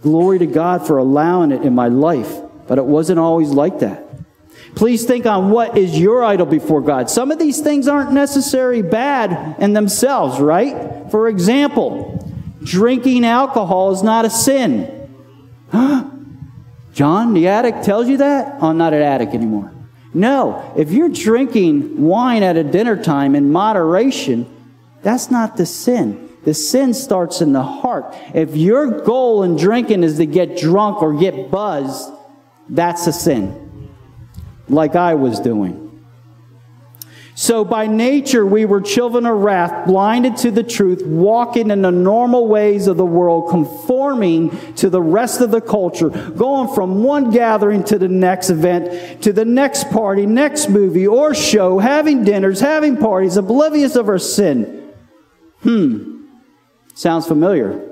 Glory 0.00 0.40
to 0.40 0.46
God 0.46 0.84
for 0.84 0.98
allowing 0.98 1.52
it 1.52 1.62
in 1.62 1.76
my 1.76 1.86
life, 1.86 2.40
but 2.66 2.78
it 2.78 2.84
wasn't 2.84 3.20
always 3.20 3.50
like 3.50 3.78
that. 3.80 4.11
Please 4.74 5.04
think 5.04 5.26
on 5.26 5.50
what 5.50 5.76
is 5.76 5.98
your 5.98 6.24
idol 6.24 6.46
before 6.46 6.80
God. 6.80 7.10
Some 7.10 7.30
of 7.30 7.38
these 7.38 7.60
things 7.60 7.88
aren't 7.88 8.12
necessarily 8.12 8.82
bad 8.82 9.60
in 9.60 9.74
themselves, 9.74 10.40
right? 10.40 11.10
For 11.10 11.28
example, 11.28 12.18
drinking 12.64 13.24
alcohol 13.24 13.92
is 13.92 14.02
not 14.02 14.24
a 14.24 14.30
sin. 14.30 15.10
John, 16.92 17.34
the 17.34 17.48
addict, 17.48 17.84
tells 17.84 18.08
you 18.08 18.18
that? 18.18 18.58
Oh, 18.60 18.68
I'm 18.68 18.78
not 18.78 18.92
an 18.92 19.02
addict 19.02 19.34
anymore. 19.34 19.72
No, 20.14 20.72
if 20.76 20.90
you're 20.90 21.08
drinking 21.08 22.02
wine 22.02 22.42
at 22.42 22.56
a 22.56 22.64
dinner 22.64 23.02
time 23.02 23.34
in 23.34 23.50
moderation, 23.50 24.46
that's 25.02 25.30
not 25.30 25.56
the 25.56 25.64
sin. 25.64 26.28
The 26.44 26.54
sin 26.54 26.92
starts 26.92 27.40
in 27.40 27.52
the 27.52 27.62
heart. 27.62 28.14
If 28.34 28.56
your 28.56 29.02
goal 29.02 29.42
in 29.42 29.56
drinking 29.56 30.02
is 30.02 30.16
to 30.18 30.26
get 30.26 30.58
drunk 30.58 31.02
or 31.02 31.14
get 31.14 31.50
buzzed, 31.50 32.12
that's 32.68 33.06
a 33.06 33.12
sin, 33.12 33.61
like 34.72 34.96
I 34.96 35.14
was 35.14 35.38
doing. 35.38 35.82
So 37.34 37.64
by 37.64 37.86
nature, 37.86 38.44
we 38.44 38.66
were 38.66 38.80
children 38.80 39.24
of 39.24 39.38
wrath, 39.38 39.86
blinded 39.86 40.36
to 40.38 40.50
the 40.50 40.62
truth, 40.62 41.02
walking 41.04 41.70
in 41.70 41.82
the 41.82 41.90
normal 41.90 42.46
ways 42.46 42.86
of 42.86 42.98
the 42.98 43.06
world, 43.06 43.48
conforming 43.48 44.50
to 44.74 44.90
the 44.90 45.00
rest 45.00 45.40
of 45.40 45.50
the 45.50 45.62
culture, 45.62 46.10
going 46.10 46.72
from 46.74 47.02
one 47.02 47.30
gathering 47.30 47.84
to 47.84 47.98
the 47.98 48.08
next 48.08 48.50
event, 48.50 49.22
to 49.22 49.32
the 49.32 49.46
next 49.46 49.90
party, 49.90 50.26
next 50.26 50.68
movie 50.68 51.06
or 51.06 51.34
show, 51.34 51.78
having 51.78 52.22
dinners, 52.22 52.60
having 52.60 52.98
parties, 52.98 53.38
oblivious 53.38 53.96
of 53.96 54.08
our 54.08 54.18
sin. 54.18 54.92
Hmm. 55.62 56.26
Sounds 56.94 57.26
familiar. 57.26 57.88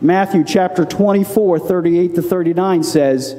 Matthew 0.00 0.44
chapter 0.44 0.84
24, 0.84 1.58
38 1.58 2.14
to 2.16 2.22
39 2.22 2.82
says, 2.82 3.34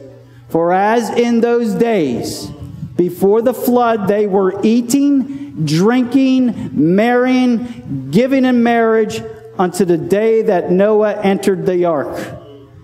For 0.50 0.74
as 0.74 1.12
in 1.12 1.41
those 1.41 1.76
days, 1.76 2.50
before 2.95 3.41
the 3.41 3.53
flood, 3.53 4.08
they 4.08 4.25
were 4.25 4.60
eating, 4.63 5.65
drinking, 5.65 6.69
marrying, 6.95 8.10
giving 8.12 8.45
in 8.45 8.63
marriage 8.63 9.21
unto 9.58 9.84
the 9.86 9.97
day 9.97 10.43
that 10.43 10.71
Noah 10.71 11.21
entered 11.21 11.65
the 11.65 11.86
ark. 11.86 12.17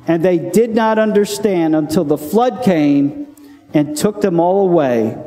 And 0.07 0.23
they 0.23 0.37
did 0.37 0.75
not 0.75 0.99
understand 0.99 1.75
until 1.75 2.03
the 2.03 2.17
flood 2.17 2.63
came 2.63 3.35
and 3.73 3.95
took 3.95 4.21
them 4.21 4.39
all 4.39 4.67
away. 4.67 5.17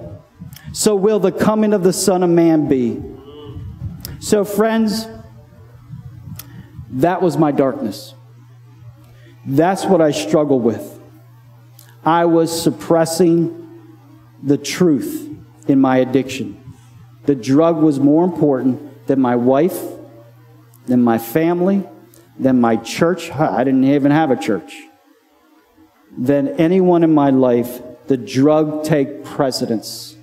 So 0.72 0.96
will 0.96 1.20
the 1.20 1.32
coming 1.32 1.72
of 1.72 1.82
the 1.82 1.92
Son 1.92 2.22
of 2.22 2.30
Man 2.30 2.68
be. 2.68 3.02
So, 4.20 4.44
friends, 4.44 5.06
that 6.90 7.22
was 7.22 7.38
my 7.38 7.52
darkness. 7.52 8.14
That's 9.46 9.84
what 9.84 10.00
I 10.00 10.10
struggled 10.10 10.62
with. 10.62 11.00
I 12.04 12.24
was 12.26 12.62
suppressing 12.62 13.63
the 14.44 14.58
truth 14.58 15.28
in 15.66 15.80
my 15.80 15.96
addiction. 15.98 16.60
The 17.24 17.34
drug 17.34 17.78
was 17.78 17.98
more 17.98 18.24
important 18.24 19.06
than 19.06 19.20
my 19.20 19.36
wife, 19.36 19.80
than 20.86 21.02
my 21.02 21.16
family, 21.18 21.82
than 22.38 22.60
my 22.60 22.76
church. 22.76 23.30
I 23.30 23.64
didn't 23.64 23.84
even 23.84 24.12
have 24.12 24.30
a 24.30 24.36
church. 24.36 24.76
Than 26.16 26.48
anyone 26.60 27.02
in 27.02 27.14
my 27.14 27.30
life, 27.30 27.80
the 28.06 28.18
drug 28.18 28.84
take 28.84 29.24
precedence. 29.24 30.16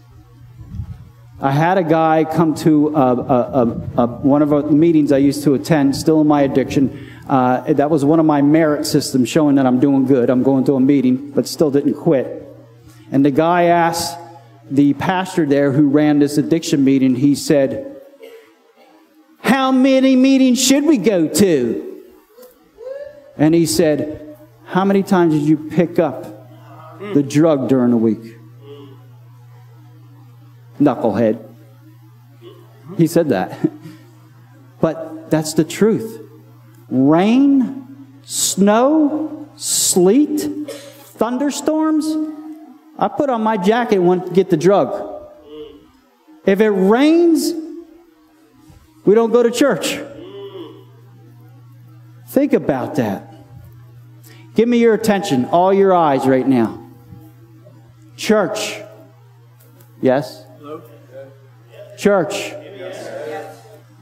I 1.41 1.49
had 1.49 1.79
a 1.79 1.83
guy 1.83 2.23
come 2.23 2.53
to 2.55 2.95
a, 2.95 3.15
a, 3.15 3.81
a, 3.97 4.07
one 4.07 4.43
of 4.43 4.49
the 4.49 4.61
meetings 4.71 5.11
I 5.11 5.17
used 5.17 5.43
to 5.45 5.55
attend, 5.55 5.95
still 5.95 6.21
in 6.21 6.27
my 6.27 6.43
addiction. 6.43 7.09
Uh, 7.27 7.73
that 7.73 7.89
was 7.89 8.05
one 8.05 8.19
of 8.19 8.27
my 8.27 8.43
merit 8.43 8.85
systems 8.85 9.27
showing 9.27 9.55
that 9.55 9.65
I'm 9.65 9.79
doing 9.79 10.05
good. 10.05 10.29
I'm 10.29 10.43
going 10.43 10.65
to 10.65 10.75
a 10.75 10.79
meeting, 10.79 11.31
but 11.31 11.47
still 11.47 11.71
didn't 11.71 11.95
quit. 11.95 12.50
And 13.11 13.25
the 13.25 13.31
guy 13.31 13.63
asked 13.63 14.17
the 14.69 14.93
pastor 14.93 15.45
there 15.45 15.71
who 15.71 15.89
ran 15.89 16.19
this 16.19 16.37
addiction 16.37 16.83
meeting, 16.83 17.15
he 17.15 17.35
said, 17.35 18.01
How 19.41 19.71
many 19.71 20.15
meetings 20.15 20.63
should 20.63 20.85
we 20.85 20.97
go 20.97 21.27
to? 21.27 22.03
And 23.37 23.53
he 23.53 23.65
said, 23.65 24.37
How 24.65 24.85
many 24.85 25.03
times 25.03 25.33
did 25.33 25.43
you 25.43 25.57
pick 25.57 25.99
up 25.99 26.47
the 27.13 27.21
drug 27.21 27.67
during 27.67 27.91
the 27.91 27.97
week? 27.97 28.37
Knucklehead. 30.79 31.47
He 32.97 33.07
said 33.07 33.29
that. 33.29 33.57
But 34.81 35.29
that's 35.29 35.53
the 35.53 35.63
truth. 35.63 36.27
Rain, 36.89 38.17
snow, 38.23 39.47
sleet, 39.55 40.41
thunderstorms. 40.71 42.07
I 43.01 43.07
put 43.07 43.31
on 43.31 43.41
my 43.41 43.57
jacket 43.57 43.99
and 43.99 44.33
get 44.33 44.51
the 44.51 44.57
drug. 44.57 45.23
If 46.45 46.61
it 46.61 46.69
rains, 46.69 47.51
we 49.05 49.15
don't 49.15 49.31
go 49.31 49.41
to 49.41 49.49
church. 49.49 49.99
Think 52.29 52.53
about 52.53 52.95
that. 52.95 53.33
Give 54.53 54.69
me 54.69 54.77
your 54.77 54.93
attention, 54.93 55.45
all 55.45 55.73
your 55.73 55.93
eyes 55.93 56.27
right 56.27 56.47
now. 56.47 56.91
Church. 58.17 58.79
Yes? 59.99 60.45
Church. 61.97 62.53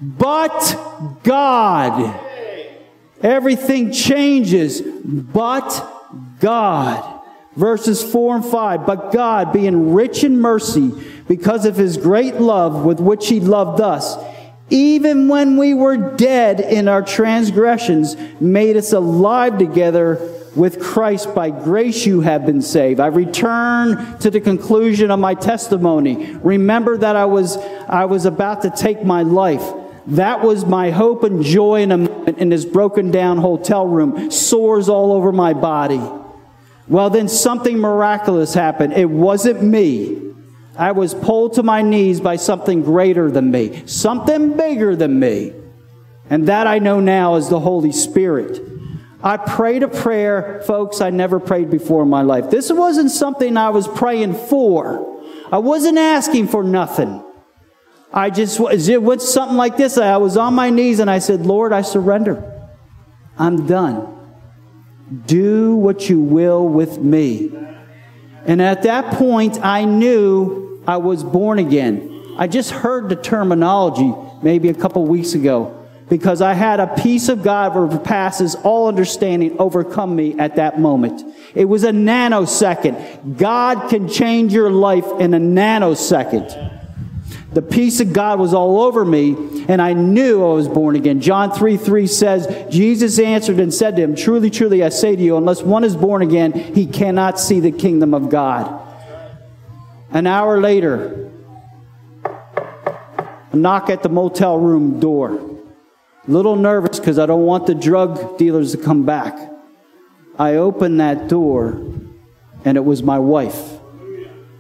But 0.02 1.20
God. 1.24 2.20
Everything 3.22 3.92
changes, 3.92 4.82
but 4.82 5.88
God. 6.40 7.19
Verses 7.60 8.02
4 8.02 8.38
and 8.38 8.46
5. 8.46 8.86
But 8.86 9.12
God, 9.12 9.52
being 9.52 9.94
rich 9.94 10.24
in 10.24 10.40
mercy, 10.40 10.94
because 11.28 11.66
of 11.66 11.76
his 11.76 11.98
great 11.98 12.36
love 12.36 12.86
with 12.86 13.02
which 13.02 13.28
he 13.28 13.42
loved 13.42 13.82
us, 13.82 14.16
even 14.70 15.28
when 15.28 15.58
we 15.58 15.74
were 15.74 16.16
dead 16.16 16.62
in 16.62 16.88
our 16.88 17.02
transgressions, 17.02 18.16
made 18.40 18.78
us 18.78 18.94
alive 18.94 19.58
together 19.58 20.16
with 20.56 20.82
Christ. 20.82 21.36
By 21.36 21.50
grace 21.50 22.06
you 22.06 22.22
have 22.22 22.46
been 22.46 22.62
saved. 22.62 23.02
I 23.02 23.08
return 23.08 24.18
to 24.20 24.32
the 24.32 24.40
conclusion 24.40 25.12
of 25.12 25.20
my 25.20 25.34
testimony. 25.34 26.38
Remember 26.38 26.96
that 26.98 27.18
I 27.18 27.26
was, 27.26 27.58
I 27.90 28.06
was 28.06 28.26
about 28.26 28.62
to 28.62 28.70
take 28.70 29.04
my 29.04 29.24
life. 29.24 29.74
That 30.08 30.44
was 30.44 30.64
my 30.64 30.92
hope 30.92 31.26
and 31.26 31.44
joy 31.44 31.82
in, 31.82 31.92
a, 31.92 32.24
in 32.32 32.48
this 32.48 32.64
broken 32.64 33.12
down 33.12 33.38
hotel 33.38 33.86
room, 33.86 34.32
sores 34.32 34.88
all 34.88 35.12
over 35.12 35.34
my 35.34 35.52
body. 35.52 36.02
Well, 36.90 37.12
then 37.12 37.30
something 37.30 37.78
miraculous 37.78 38.54
happened. 38.54 38.94
It 38.94 39.10
wasn't 39.10 39.62
me. 39.62 40.34
I 40.76 40.92
was 40.92 41.14
pulled 41.14 41.54
to 41.54 41.64
my 41.64 41.82
knees 41.82 42.20
by 42.20 42.38
something 42.38 42.82
greater 42.82 43.30
than 43.30 43.52
me, 43.52 43.86
something 43.86 44.58
bigger 44.58 44.96
than 44.96 45.20
me. 45.20 45.54
And 46.30 46.48
that 46.48 46.68
I 46.68 46.80
know 46.80 47.00
now 47.00 47.36
is 47.36 47.50
the 47.50 47.60
Holy 47.60 47.92
Spirit. 47.92 48.62
I 49.22 49.38
prayed 49.38 49.84
a 49.84 49.88
prayer, 49.88 50.64
folks, 50.66 51.02
I 51.02 51.10
never 51.10 51.40
prayed 51.40 51.70
before 51.70 52.04
in 52.04 52.10
my 52.10 52.22
life. 52.22 52.50
This 52.50 52.72
wasn't 52.72 53.12
something 53.12 53.58
I 53.58 53.70
was 53.70 53.88
praying 53.88 54.34
for. 54.34 55.22
I 55.52 55.58
wasn't 55.58 55.98
asking 55.98 56.48
for 56.48 56.64
nothing. 56.64 57.24
I 58.14 58.30
just, 58.30 58.60
it 58.60 59.04
was 59.04 59.32
something 59.32 59.58
like 59.58 59.78
this. 59.78 59.98
I 59.98 60.18
was 60.18 60.38
on 60.38 60.56
my 60.56 60.70
knees 60.70 61.00
and 61.00 61.10
I 61.10 61.20
said, 61.20 61.46
Lord, 61.46 61.74
I 61.74 61.82
surrender. 61.82 62.70
I'm 63.38 63.68
done. 63.68 64.19
Do 65.26 65.76
what 65.76 66.10
you 66.10 66.20
will 66.20 66.68
with 66.68 67.00
me. 67.00 67.52
And 68.46 68.62
at 68.62 68.84
that 68.84 69.14
point, 69.16 69.60
I 69.64 69.86
knew 69.86 70.84
I 70.88 70.98
was 70.98 71.24
born 71.24 71.60
again. 71.60 72.36
I 72.38 72.48
just 72.48 72.72
heard 72.72 73.10
the 73.10 73.16
terminology 73.16 74.14
maybe 74.42 74.70
a 74.70 74.74
couple 74.74 75.06
weeks 75.06 75.34
ago 75.34 75.76
because 76.10 76.42
I 76.42 76.54
had 76.54 76.80
a 76.80 76.88
peace 76.88 77.30
of 77.30 77.44
God 77.44 77.92
that 77.92 78.04
passes 78.04 78.56
all 78.56 78.88
understanding 78.88 79.58
overcome 79.60 80.16
me 80.16 80.38
at 80.40 80.56
that 80.56 80.80
moment. 80.80 81.22
It 81.54 81.66
was 81.66 81.84
a 81.84 81.92
nanosecond. 81.92 83.38
God 83.38 83.90
can 83.90 84.08
change 84.08 84.54
your 84.54 84.72
life 84.72 85.06
in 85.20 85.34
a 85.34 85.40
nanosecond. 85.40 86.79
The 87.52 87.62
peace 87.64 88.00
of 88.00 88.14
God 88.14 88.40
was 88.40 88.54
all 88.54 88.80
over 88.82 89.04
me, 89.04 89.66
and 89.68 89.82
I 89.82 89.94
knew 89.94 90.44
I 90.44 90.54
was 90.54 90.68
born 90.68 90.96
again. 90.96 91.20
John 91.20 91.52
3 91.52 91.78
3 91.78 92.06
says, 92.06 92.72
Jesus 92.72 93.18
answered 93.18 93.60
and 93.60 93.74
said 93.74 93.96
to 93.96 94.04
him, 94.04 94.16
Truly, 94.16 94.52
truly, 94.52 94.84
I 94.84 94.90
say 94.90 95.16
to 95.16 95.22
you, 95.22 95.36
unless 95.36 95.64
one 95.64 95.84
is 95.84 95.96
born 95.96 96.22
again, 96.22 96.52
he 96.52 96.86
cannot 96.86 97.40
see 97.40 97.60
the 97.60 97.72
kingdom 97.72 98.14
of 98.14 98.30
God. 98.30 98.86
An 100.12 100.28
hour 100.28 100.60
later, 100.60 101.32
a 103.52 103.56
knock 103.56 103.90
at 103.90 104.04
the 104.04 104.10
motel 104.10 104.60
room 104.60 105.00
door. 105.00 105.32
A 106.28 106.32
little 106.32 106.56
nervous 106.56 107.00
because 107.00 107.18
I 107.18 107.26
don't 107.26 107.46
want 107.46 107.66
the 107.66 107.74
drug 107.74 108.38
dealers 108.38 108.74
to 108.74 108.78
come 108.78 109.06
back. 109.06 109.36
I 110.38 110.56
opened 110.56 111.00
that 111.00 111.28
door, 111.28 111.82
and 112.64 112.78
it 112.78 112.86
was 112.86 113.02
my 113.02 113.18
wife. 113.18 113.80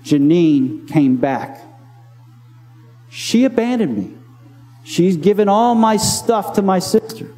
Janine 0.03 0.87
came 0.87 1.17
back. 1.17 1.68
She 3.09 3.45
abandoned 3.45 3.97
me. 3.97 4.15
She's 4.83 5.17
given 5.17 5.49
all 5.49 5.75
my 5.75 5.97
stuff 5.97 6.53
to 6.53 6.61
my 6.61 6.79
sister. 6.79 7.31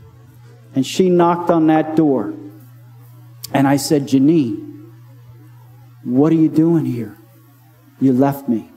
And 0.75 0.85
she 0.85 1.09
knocked 1.09 1.49
on 1.49 1.67
that 1.67 1.95
door. 1.95 2.33
And 3.53 3.67
I 3.67 3.77
said, 3.77 4.03
Janine, 4.03 4.91
what 6.03 6.31
are 6.31 6.37
you 6.37 6.49
doing 6.49 6.85
here? 6.85 7.17
You 7.99 8.13
left 8.13 8.47
me. 8.47 8.69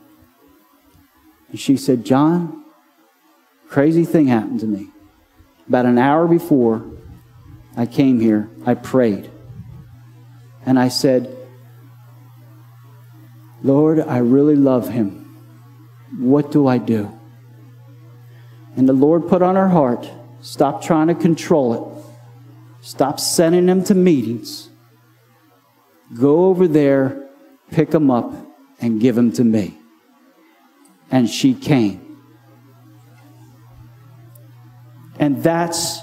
And 1.49 1.59
she 1.59 1.77
said, 1.77 2.05
John, 2.05 2.65
crazy 3.69 4.03
thing 4.03 4.27
happened 4.27 4.59
to 4.59 4.67
me. 4.67 4.89
About 5.67 5.85
an 5.85 5.97
hour 5.97 6.27
before 6.27 6.85
I 7.77 7.85
came 7.85 8.19
here, 8.19 8.49
I 8.65 8.75
prayed. 8.75 9.31
And 10.65 10.77
I 10.77 10.89
said, 10.89 11.35
Lord, 13.63 13.99
I 13.99 14.17
really 14.17 14.55
love 14.55 14.89
him. 14.89 15.24
What 16.19 16.51
do 16.51 16.67
I 16.67 16.77
do? 16.77 17.17
And 18.75 18.87
the 18.87 18.93
Lord 18.93 19.27
put 19.27 19.41
on 19.41 19.55
her 19.55 19.69
heart 19.69 20.09
stop 20.41 20.83
trying 20.83 21.07
to 21.07 21.15
control 21.15 21.73
it, 21.73 22.85
stop 22.85 23.19
sending 23.19 23.65
them 23.65 23.83
to 23.83 23.95
meetings. 23.95 24.69
Go 26.13 26.45
over 26.45 26.67
there, 26.67 27.27
pick 27.71 27.89
them 27.89 28.11
up, 28.11 28.31
and 28.79 29.01
give 29.01 29.15
them 29.15 29.31
to 29.33 29.43
me. 29.43 29.75
And 31.09 31.27
she 31.27 31.55
came. 31.55 32.19
And 35.17 35.41
that's 35.41 35.99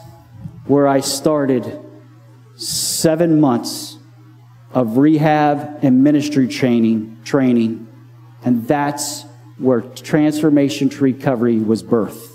where 0.66 0.88
I 0.88 1.00
started 1.00 1.80
seven 2.56 3.40
months 3.40 3.98
of 4.72 4.96
rehab 4.96 5.84
and 5.84 6.02
ministry 6.02 6.48
training, 6.48 7.20
training. 7.24 7.86
And 8.44 8.66
that's 8.66 9.24
where 9.62 9.80
transformation 9.80 10.88
to 10.90 11.04
recovery 11.04 11.58
was 11.58 11.82
birthed. 11.82 12.32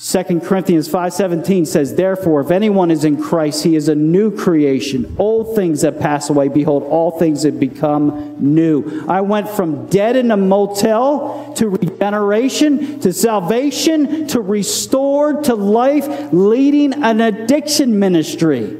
2 0.00 0.44
Corinthians 0.44 0.86
5:17 0.86 1.66
says, 1.66 1.96
"Therefore, 1.96 2.40
if 2.40 2.52
anyone 2.52 2.92
is 2.92 3.04
in 3.04 3.16
Christ, 3.16 3.64
he 3.64 3.74
is 3.74 3.88
a 3.88 3.96
new 3.96 4.30
creation. 4.30 5.16
Old 5.18 5.56
things 5.56 5.80
that 5.80 5.98
pass 5.98 6.30
away, 6.30 6.46
behold, 6.46 6.84
all 6.88 7.10
things 7.10 7.42
have 7.42 7.58
become 7.58 8.36
new." 8.38 8.84
I 9.08 9.22
went 9.22 9.48
from 9.48 9.86
dead 9.86 10.14
in 10.14 10.30
a 10.30 10.36
motel 10.36 11.52
to 11.56 11.68
regeneration 11.70 13.00
to 13.00 13.12
salvation 13.12 14.28
to 14.28 14.40
restored 14.40 15.42
to 15.44 15.56
life, 15.56 16.08
leading 16.30 16.92
an 16.92 17.20
addiction 17.20 17.98
ministry. 17.98 18.76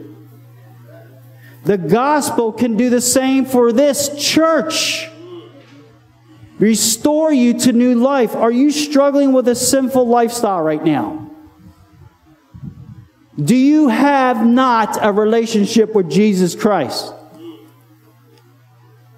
The 1.64 1.78
gospel 1.78 2.52
can 2.52 2.76
do 2.76 2.90
the 2.90 3.00
same 3.00 3.44
for 3.44 3.72
this 3.72 4.08
church 4.16 5.10
restore 6.58 7.32
you 7.32 7.58
to 7.60 7.72
new 7.72 7.94
life. 7.94 8.34
Are 8.34 8.50
you 8.50 8.70
struggling 8.70 9.32
with 9.32 9.48
a 9.48 9.54
sinful 9.54 10.06
lifestyle 10.06 10.62
right 10.62 10.82
now? 10.84 11.30
Do 13.42 13.54
you 13.54 13.88
have 13.88 14.44
not 14.44 14.98
a 15.00 15.12
relationship 15.12 15.94
with 15.94 16.10
Jesus 16.10 16.56
Christ? 16.56 17.14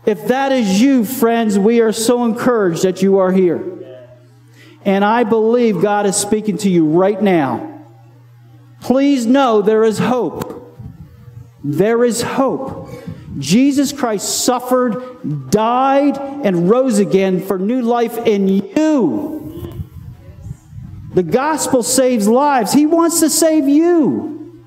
If 0.04 0.28
that 0.28 0.52
is 0.52 0.80
you, 0.80 1.04
friends, 1.04 1.58
we 1.58 1.80
are 1.80 1.92
so 1.92 2.24
encouraged 2.24 2.82
that 2.82 3.02
you 3.02 3.18
are 3.18 3.32
here. 3.32 3.64
And 4.84 5.04
I 5.04 5.24
believe 5.24 5.80
God 5.80 6.06
is 6.06 6.16
speaking 6.16 6.58
to 6.58 6.70
you 6.70 6.86
right 6.86 7.20
now. 7.20 7.84
Please 8.80 9.26
know 9.26 9.60
there 9.60 9.84
is 9.84 9.98
hope. 9.98 10.78
There 11.62 12.02
is 12.02 12.22
hope. 12.22 12.79
Jesus 13.40 13.92
Christ 13.92 14.44
suffered, 14.44 15.50
died, 15.50 16.18
and 16.18 16.70
rose 16.70 16.98
again 16.98 17.44
for 17.44 17.58
new 17.58 17.82
life 17.82 18.16
in 18.26 18.46
you. 18.48 19.82
The 21.14 21.22
gospel 21.24 21.82
saves 21.82 22.28
lives. 22.28 22.72
He 22.72 22.86
wants 22.86 23.20
to 23.20 23.30
save 23.30 23.68
you. 23.68 24.62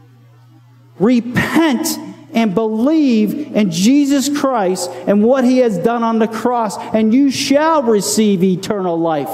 Repent 1.00 1.98
and 2.34 2.54
believe 2.54 3.56
in 3.56 3.72
Jesus 3.72 4.28
Christ 4.40 4.90
and 5.08 5.24
what 5.24 5.44
he 5.44 5.60
has 5.60 5.78
done 5.78 6.04
on 6.04 6.20
the 6.20 6.28
cross, 6.28 6.78
and 6.78 7.14
you 7.14 7.32
shall 7.32 7.84
receive 7.84 8.44
eternal 8.44 9.00
life. 9.00 9.30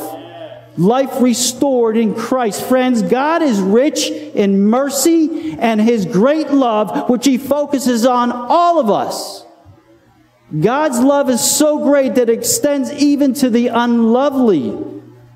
Life 0.80 1.20
restored 1.22 1.98
in 1.98 2.16
Christ. 2.16 2.64
Friends, 2.64 3.02
God 3.02 3.42
is 3.42 3.60
rich 3.60 4.10
in 4.10 4.62
mercy 4.62 5.58
and 5.60 5.82
his 5.82 6.06
great 6.06 6.52
love, 6.52 7.10
which 7.10 7.26
he 7.26 7.38
focuses 7.38 8.06
on 8.06 8.32
all 8.32 8.80
of 8.80 8.90
us. 8.90 9.46
God's 10.58 11.02
love 11.02 11.30
is 11.30 11.42
so 11.42 11.84
great 11.84 12.16
that 12.16 12.30
it 12.30 12.38
extends 12.38 12.94
even 12.94 13.34
to 13.34 13.50
the 13.50 13.68
unlovely, 13.68 14.74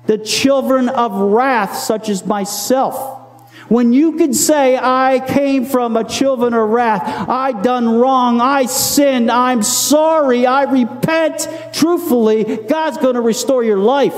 the 0.06 0.16
children 0.16 0.88
of 0.88 1.12
wrath, 1.12 1.76
such 1.76 2.08
as 2.08 2.24
myself. 2.24 3.20
When 3.68 3.92
you 3.92 4.16
could 4.16 4.34
say, 4.34 4.78
I 4.78 5.22
came 5.26 5.66
from 5.66 5.98
a 5.98 6.04
children 6.04 6.54
of 6.54 6.70
wrath, 6.70 7.02
I 7.28 7.52
done 7.52 7.96
wrong, 7.96 8.40
I 8.40 8.64
sinned, 8.64 9.30
I'm 9.30 9.62
sorry, 9.62 10.46
I 10.46 10.62
repent 10.62 11.46
truthfully, 11.74 12.44
God's 12.66 12.96
going 12.96 13.16
to 13.16 13.20
restore 13.20 13.62
your 13.62 13.76
life. 13.76 14.16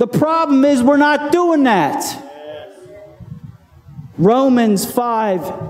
The 0.00 0.06
problem 0.06 0.64
is 0.64 0.82
we're 0.82 0.96
not 0.96 1.30
doing 1.30 1.64
that. 1.64 2.02
Romans 4.16 4.90
5 4.90 5.68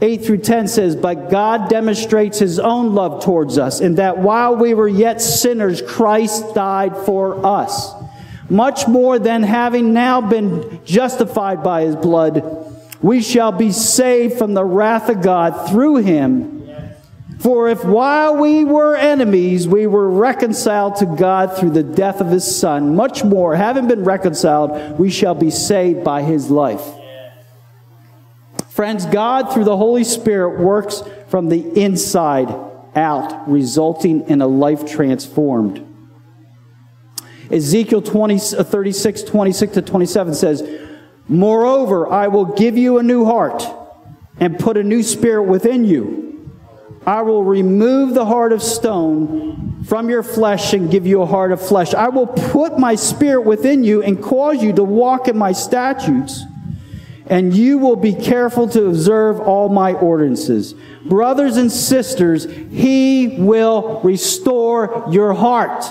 8 0.00 0.24
through 0.24 0.38
10 0.38 0.68
says, 0.68 0.96
But 0.96 1.28
God 1.28 1.68
demonstrates 1.68 2.38
his 2.38 2.58
own 2.58 2.94
love 2.94 3.22
towards 3.22 3.58
us, 3.58 3.82
in 3.82 3.96
that 3.96 4.16
while 4.16 4.56
we 4.56 4.72
were 4.72 4.88
yet 4.88 5.20
sinners, 5.20 5.82
Christ 5.82 6.54
died 6.54 6.96
for 6.96 7.44
us. 7.44 7.92
Much 8.48 8.88
more 8.88 9.18
than 9.18 9.42
having 9.42 9.92
now 9.92 10.22
been 10.22 10.80
justified 10.86 11.62
by 11.62 11.82
his 11.82 11.94
blood, 11.94 12.42
we 13.02 13.20
shall 13.20 13.52
be 13.52 13.70
saved 13.70 14.38
from 14.38 14.54
the 14.54 14.64
wrath 14.64 15.10
of 15.10 15.20
God 15.20 15.68
through 15.68 15.96
him. 15.96 16.57
For 17.38 17.68
if 17.68 17.84
while 17.84 18.36
we 18.36 18.64
were 18.64 18.96
enemies, 18.96 19.68
we 19.68 19.86
were 19.86 20.10
reconciled 20.10 20.96
to 20.96 21.06
God 21.06 21.56
through 21.56 21.70
the 21.70 21.84
death 21.84 22.20
of 22.20 22.28
his 22.28 22.58
Son, 22.58 22.96
much 22.96 23.22
more, 23.22 23.54
having 23.54 23.86
been 23.86 24.02
reconciled, 24.02 24.98
we 24.98 25.08
shall 25.08 25.36
be 25.36 25.50
saved 25.50 26.02
by 26.02 26.22
his 26.22 26.50
life. 26.50 26.84
Friends, 28.70 29.06
God, 29.06 29.52
through 29.52 29.64
the 29.64 29.76
Holy 29.76 30.04
Spirit, 30.04 30.58
works 30.60 31.02
from 31.28 31.48
the 31.48 31.80
inside 31.80 32.48
out, 32.96 33.48
resulting 33.48 34.28
in 34.28 34.40
a 34.40 34.46
life 34.46 34.84
transformed. 34.84 35.84
Ezekiel 37.50 38.02
20, 38.02 38.34
uh, 38.34 38.64
36, 38.64 39.22
26 39.22 39.72
to 39.74 39.82
27 39.82 40.34
says, 40.34 40.68
Moreover, 41.28 42.10
I 42.10 42.28
will 42.28 42.44
give 42.44 42.76
you 42.76 42.98
a 42.98 43.02
new 43.02 43.24
heart 43.24 43.64
and 44.40 44.58
put 44.58 44.76
a 44.76 44.82
new 44.82 45.02
spirit 45.02 45.44
within 45.44 45.84
you. 45.84 46.27
I 47.06 47.22
will 47.22 47.44
remove 47.44 48.14
the 48.14 48.26
heart 48.26 48.52
of 48.52 48.62
stone 48.62 49.84
from 49.84 50.10
your 50.10 50.22
flesh 50.22 50.72
and 50.74 50.90
give 50.90 51.06
you 51.06 51.22
a 51.22 51.26
heart 51.26 51.52
of 51.52 51.66
flesh. 51.66 51.94
I 51.94 52.08
will 52.08 52.26
put 52.26 52.78
my 52.78 52.94
spirit 52.94 53.42
within 53.42 53.84
you 53.84 54.02
and 54.02 54.22
cause 54.22 54.62
you 54.62 54.72
to 54.74 54.84
walk 54.84 55.28
in 55.28 55.38
my 55.38 55.52
statutes, 55.52 56.42
and 57.26 57.54
you 57.54 57.78
will 57.78 57.96
be 57.96 58.12
careful 58.14 58.68
to 58.70 58.86
observe 58.86 59.40
all 59.40 59.68
my 59.68 59.94
ordinances. 59.94 60.74
Brothers 61.06 61.56
and 61.56 61.72
sisters, 61.72 62.44
he 62.70 63.36
will 63.38 64.00
restore 64.02 65.06
your 65.10 65.32
heart. 65.32 65.84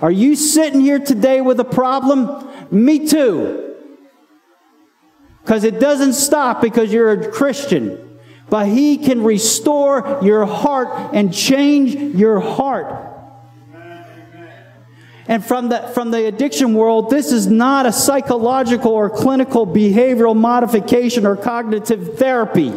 Are 0.00 0.10
you 0.10 0.34
sitting 0.34 0.80
here 0.80 0.98
today 0.98 1.40
with 1.40 1.60
a 1.60 1.64
problem? 1.64 2.48
Me 2.70 3.06
too. 3.06 3.76
Because 5.42 5.62
it 5.62 5.78
doesn't 5.78 6.14
stop 6.14 6.60
because 6.60 6.92
you're 6.92 7.12
a 7.12 7.30
Christian. 7.30 8.03
But 8.50 8.68
He 8.68 8.98
can 8.98 9.22
restore 9.22 10.20
your 10.22 10.44
heart 10.44 11.14
and 11.14 11.32
change 11.32 11.94
your 11.94 12.40
heart. 12.40 13.12
And 15.26 15.44
from 15.44 15.70
the, 15.70 15.78
from 15.94 16.10
the 16.10 16.26
addiction 16.26 16.74
world, 16.74 17.08
this 17.08 17.32
is 17.32 17.46
not 17.46 17.86
a 17.86 17.92
psychological 17.92 18.92
or 18.92 19.08
clinical 19.08 19.66
behavioral 19.66 20.36
modification 20.36 21.24
or 21.24 21.34
cognitive 21.34 22.18
therapy. 22.18 22.72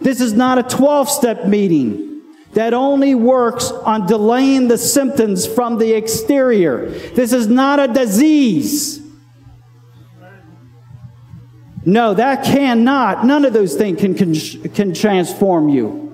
This 0.00 0.20
is 0.20 0.32
not 0.32 0.58
a 0.58 0.62
12 0.64 1.08
step 1.08 1.46
meeting 1.46 2.22
that 2.54 2.72
only 2.72 3.14
works 3.14 3.70
on 3.70 4.06
delaying 4.06 4.68
the 4.68 4.78
symptoms 4.78 5.46
from 5.46 5.78
the 5.78 5.92
exterior. 5.92 6.88
This 6.88 7.32
is 7.32 7.46
not 7.46 7.78
a 7.78 7.92
disease. 7.92 9.03
No, 11.86 12.14
that 12.14 12.44
cannot, 12.44 13.26
none 13.26 13.44
of 13.44 13.52
those 13.52 13.74
things 13.74 14.00
can, 14.00 14.14
can, 14.14 14.34
can 14.70 14.94
transform 14.94 15.68
you 15.68 16.04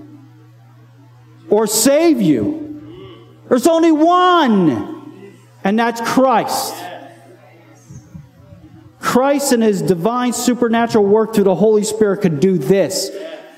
or 1.48 1.66
save 1.66 2.20
you. 2.20 2.66
There's 3.48 3.66
only 3.66 3.92
one, 3.92 5.36
and 5.62 5.78
that's 5.78 6.00
Christ. 6.00 6.74
Christ 9.00 9.52
and 9.52 9.62
his 9.62 9.82
divine 9.82 10.32
supernatural 10.32 11.04
work 11.04 11.34
through 11.34 11.44
the 11.44 11.54
Holy 11.54 11.84
Spirit 11.84 12.22
could 12.22 12.40
do 12.40 12.58
this. 12.58 13.10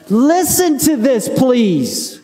Listen 0.08 0.78
to 0.78 0.96
this, 0.96 1.28
please. 1.28 2.20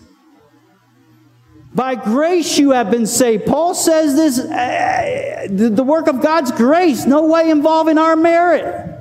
By 1.74 1.94
grace 1.94 2.58
you 2.58 2.70
have 2.72 2.90
been 2.90 3.06
saved. 3.06 3.46
Paul 3.46 3.74
says 3.74 4.14
this 4.16 4.38
uh, 4.38 5.46
the 5.50 5.84
work 5.84 6.08
of 6.08 6.20
God's 6.20 6.50
grace, 6.52 7.06
no 7.06 7.26
way 7.26 7.50
involving 7.50 7.98
our 7.98 8.16
merit. 8.16 8.97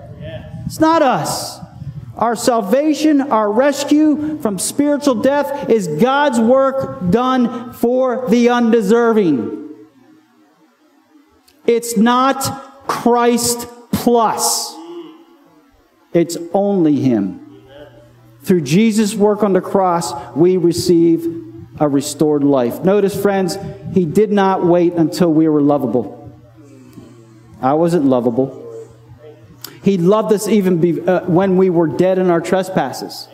It's 0.68 0.82
not 0.82 1.02
us. 1.02 1.62
Our 2.18 2.36
salvation, 2.36 3.22
our 3.22 3.50
rescue 3.50 4.38
from 4.40 4.60
spiritual 4.60 5.16
death 5.16 5.70
is 5.70 5.88
God's 5.88 6.42
work 6.42 7.10
done 7.10 7.72
for 7.72 8.28
the 8.28 8.50
undeserving. 8.50 9.76
It's 11.66 11.96
not 11.96 12.86
Christ 12.86 13.66
plus, 13.94 14.76
it's 16.14 16.36
only 16.54 16.98
Him. 16.98 17.64
Through 18.42 18.62
Jesus' 18.62 19.16
work 19.16 19.42
on 19.42 19.54
the 19.54 19.62
cross, 19.62 20.12
we 20.36 20.58
receive 20.58 21.26
a 21.80 21.88
restored 21.88 22.44
life. 22.44 22.84
Notice, 22.84 23.20
friends, 23.22 23.58
he 23.94 24.04
did 24.04 24.34
not 24.34 24.66
wait 24.66 24.92
until 24.96 25.32
we 25.32 25.48
were 25.48 25.62
lovable. 25.62 26.30
I 27.62 27.74
wasn't 27.74 28.04
lovable. 28.04 28.67
He 29.84 29.98
loved 29.98 30.34
us 30.34 30.48
even 30.48 30.80
be, 30.80 31.02
uh, 31.02 31.26
when 31.26 31.58
we 31.58 31.70
were 31.70 31.88
dead 31.88 32.20
in 32.20 32.30
our 32.30 32.42
trespasses. 32.42 33.28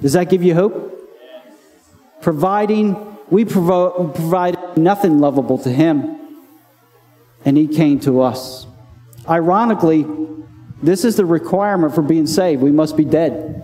Does 0.00 0.12
that 0.12 0.28
give 0.28 0.42
you 0.42 0.54
hope? 0.54 0.90
Providing, 2.20 2.96
we 3.30 3.44
provo- 3.44 4.08
provided 4.08 4.60
nothing 4.76 5.18
lovable 5.18 5.58
to 5.58 5.70
him, 5.70 6.18
and 7.44 7.56
he 7.56 7.66
came 7.66 8.00
to 8.00 8.20
us. 8.20 8.66
Ironically, 9.28 10.06
this 10.82 11.04
is 11.04 11.16
the 11.16 11.24
requirement 11.24 11.94
for 11.94 12.02
being 12.02 12.26
saved. 12.26 12.62
We 12.62 12.72
must 12.72 12.96
be 12.96 13.04
dead. 13.04 13.60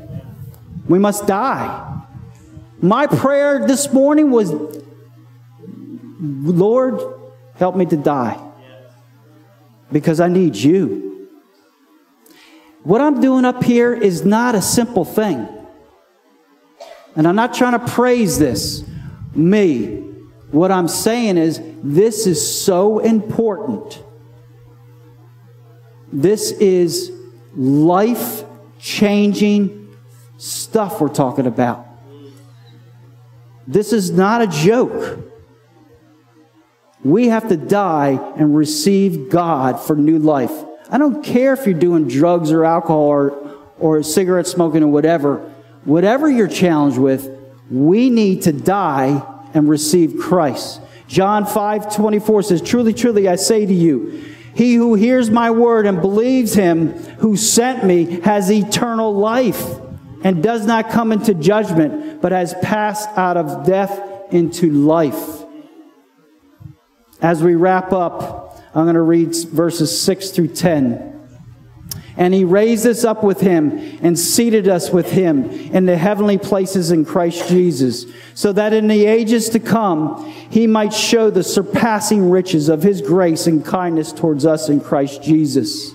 We 0.89 0.99
must 0.99 1.27
die. 1.27 1.87
My 2.81 3.07
prayer 3.07 3.67
this 3.67 3.93
morning 3.93 4.31
was, 4.31 4.53
Lord, 6.21 7.01
help 7.57 7.77
me 7.77 7.85
to 7.87 7.97
die 7.97 8.41
because 9.93 10.21
I 10.21 10.29
need 10.29 10.57
you. 10.57 11.10
What 12.83 13.01
I'm 13.01 13.21
doing 13.21 13.45
up 13.45 13.63
here 13.63 13.93
is 13.93 14.25
not 14.25 14.55
a 14.55 14.63
simple 14.63 15.05
thing. 15.05 15.47
And 17.15 17.27
I'm 17.27 17.37
not 17.37 17.55
trying 17.55 17.79
to 17.79 17.87
praise 17.93 18.39
this, 18.39 18.85
me. 19.35 19.97
What 20.51 20.73
I'm 20.73 20.89
saying 20.89 21.37
is, 21.37 21.61
this 21.83 22.27
is 22.27 22.65
so 22.65 22.99
important. 22.99 24.03
This 26.13 26.53
is 26.53 27.13
life 27.55 28.45
changing 28.79 29.97
stuff 30.39 31.01
we're 31.01 31.09
talking 31.09 31.47
about. 31.47 31.87
This 33.67 33.93
is 33.93 34.11
not 34.11 34.43
a 34.43 34.47
joke. 34.47 35.21
We 37.05 37.29
have 37.29 37.49
to 37.49 37.57
die 37.57 38.19
and 38.37 38.57
receive 38.57 39.31
God 39.31 39.81
for 39.81 39.95
new 39.95 40.19
life. 40.19 40.53
I 40.91 40.99
don't 40.99 41.23
care 41.25 41.53
if 41.53 41.67
you're 41.67 41.79
doing 41.79 42.09
drugs 42.09 42.51
or 42.51 42.65
alcohol 42.65 43.03
or, 43.03 43.57
or 43.79 44.03
cigarette 44.03 44.47
smoking 44.47 44.83
or 44.83 44.89
whatever. 44.89 45.39
Whatever 45.85 46.29
you're 46.29 46.49
challenged 46.49 46.99
with, 46.99 47.31
we 47.71 48.11
need 48.11 48.43
to 48.43 48.53
die 48.53 49.23
and 49.55 49.69
receive 49.69 50.19
Christ. 50.19 50.81
John 51.07 51.47
5 51.47 51.95
24 51.95 52.43
says, 52.43 52.63
Truly, 52.63 52.93
truly, 52.93 53.29
I 53.29 53.37
say 53.37 53.67
to 53.67 53.73
you, 53.73 54.25
he 54.55 54.75
who 54.75 54.95
hears 54.95 55.31
my 55.31 55.51
word 55.51 55.87
and 55.87 56.01
believes 56.01 56.55
him 56.55 56.93
who 57.19 57.37
sent 57.37 57.85
me 57.85 58.21
has 58.23 58.51
eternal 58.51 59.15
life 59.15 59.63
and 60.23 60.43
does 60.43 60.67
not 60.67 60.91
come 60.91 61.13
into 61.13 61.35
judgment, 61.35 62.21
but 62.21 62.33
has 62.33 62.55
passed 62.63 63.09
out 63.17 63.37
of 63.37 63.65
death 63.65 64.33
into 64.33 64.71
life. 64.71 65.45
As 67.23 67.43
we 67.43 67.55
wrap 67.55 67.93
up, 67.93 68.40
I'm 68.75 68.85
going 68.85 68.95
to 68.95 69.03
read 69.03 69.35
verses 69.49 70.01
6 70.01 70.31
through 70.31 70.49
10. 70.49 71.11
And 72.17 72.35
he 72.35 72.45
raised 72.45 72.87
us 72.87 73.05
up 73.05 73.25
with 73.25 73.41
him 73.41 73.99
and 74.03 74.19
seated 74.19 74.69
us 74.69 74.91
with 74.91 75.11
him 75.11 75.45
in 75.45 75.87
the 75.87 75.97
heavenly 75.97 76.39
places 76.39 76.91
in 76.91 77.05
Christ 77.05 77.49
Jesus, 77.49 78.05
so 78.35 78.53
that 78.53 78.73
in 78.73 78.89
the 78.89 79.07
ages 79.07 79.49
to 79.51 79.59
come 79.59 80.31
he 80.51 80.67
might 80.67 80.93
show 80.93 81.31
the 81.31 81.43
surpassing 81.43 82.31
riches 82.31 82.69
of 82.69 82.83
his 82.83 83.01
grace 83.01 83.47
and 83.47 83.65
kindness 83.65 84.13
towards 84.13 84.45
us 84.45 84.69
in 84.69 84.81
Christ 84.81 85.23
Jesus. 85.23 85.93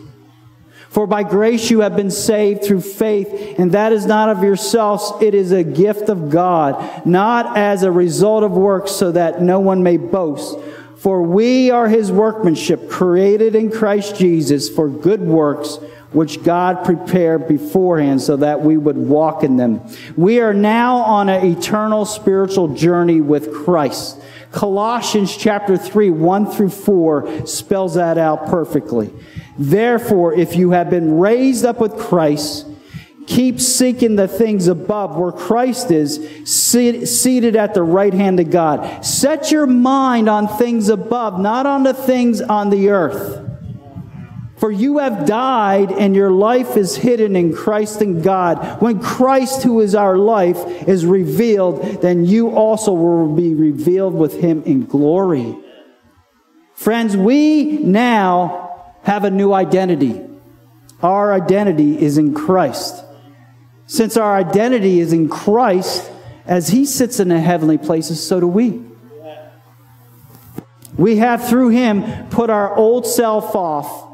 For 0.89 1.05
by 1.05 1.23
grace 1.23 1.69
you 1.69 1.81
have 1.81 1.95
been 1.95 2.09
saved 2.09 2.63
through 2.63 2.81
faith, 2.81 3.59
and 3.59 3.73
that 3.73 3.91
is 3.91 4.05
not 4.05 4.29
of 4.29 4.41
yourselves, 4.41 5.11
it 5.21 5.35
is 5.35 5.51
a 5.51 5.63
gift 5.63 6.09
of 6.09 6.29
God, 6.29 7.05
not 7.05 7.57
as 7.57 7.83
a 7.83 7.91
result 7.91 8.43
of 8.43 8.51
works, 8.53 8.91
so 8.91 9.11
that 9.11 9.41
no 9.41 9.59
one 9.59 9.83
may 9.83 9.97
boast. 9.97 10.57
For 11.05 11.21
we 11.21 11.69
are 11.69 11.87
his 11.87 12.11
workmanship, 12.11 12.89
created 12.89 13.53
in 13.53 13.69
Christ 13.69 14.15
Jesus 14.15 14.67
for 14.67 14.89
good 14.89 15.21
works, 15.21 15.75
which 16.11 16.41
God 16.41 16.83
prepared 16.83 17.47
beforehand 17.47 18.23
so 18.23 18.37
that 18.37 18.61
we 18.61 18.75
would 18.75 18.97
walk 18.97 19.43
in 19.43 19.55
them. 19.55 19.81
We 20.17 20.39
are 20.39 20.51
now 20.51 20.95
on 20.95 21.29
an 21.29 21.45
eternal 21.45 22.05
spiritual 22.05 22.69
journey 22.69 23.21
with 23.21 23.53
Christ. 23.53 24.19
Colossians 24.51 25.37
chapter 25.37 25.77
3, 25.77 26.09
1 26.09 26.47
through 26.47 26.69
4 26.69 27.45
spells 27.45 27.93
that 27.93 28.17
out 28.17 28.47
perfectly. 28.47 29.13
Therefore, 29.59 30.33
if 30.33 30.55
you 30.55 30.71
have 30.71 30.89
been 30.89 31.19
raised 31.19 31.65
up 31.65 31.79
with 31.79 31.95
Christ, 31.99 32.65
keep 33.27 33.59
seeking 33.59 34.15
the 34.15 34.27
things 34.27 34.67
above 34.67 35.17
where 35.17 35.31
Christ 35.31 35.91
is 35.91 36.19
seated 36.45 37.55
at 37.55 37.73
the 37.73 37.83
right 37.83 38.13
hand 38.13 38.39
of 38.39 38.49
God. 38.49 39.05
Set 39.05 39.51
your 39.51 39.67
mind 39.67 40.29
on 40.29 40.47
things 40.47 40.89
above, 40.89 41.39
not 41.39 41.65
on 41.65 41.83
the 41.83 41.93
things 41.93 42.41
on 42.41 42.69
the 42.69 42.89
earth. 42.89 43.41
For 44.57 44.71
you 44.71 44.99
have 44.99 45.25
died 45.25 45.91
and 45.91 46.15
your 46.15 46.31
life 46.31 46.77
is 46.77 46.95
hidden 46.95 47.35
in 47.35 47.53
Christ 47.53 48.01
and 48.01 48.23
God. 48.23 48.81
When 48.81 48.99
Christ, 48.99 49.63
who 49.63 49.81
is 49.81 49.93
our 49.93 50.17
life, 50.17 50.57
is 50.87 51.05
revealed, 51.05 52.01
then 52.01 52.25
you 52.25 52.49
also 52.51 52.93
will 52.93 53.35
be 53.35 53.53
revealed 53.53 54.13
with 54.13 54.39
him 54.39 54.63
in 54.63 54.85
glory. 54.85 55.57
Friends, 56.73 57.17
we 57.17 57.79
now 57.79 58.93
have 59.03 59.23
a 59.23 59.29
new 59.29 59.53
identity. 59.53 60.21
Our 61.03 61.33
identity 61.33 62.01
is 62.01 62.17
in 62.17 62.33
Christ. 62.33 63.04
Since 63.87 64.17
our 64.17 64.35
identity 64.35 64.99
is 64.99 65.13
in 65.13 65.29
Christ, 65.29 66.11
as 66.45 66.69
he 66.69 66.85
sits 66.85 67.19
in 67.19 67.29
the 67.29 67.39
heavenly 67.39 67.77
places, 67.77 68.25
so 68.25 68.39
do 68.39 68.47
we. 68.47 68.83
We 70.97 71.17
have 71.17 71.47
through 71.47 71.69
him 71.69 72.29
put 72.29 72.49
our 72.49 72.75
old 72.75 73.05
self 73.05 73.55
off 73.55 74.05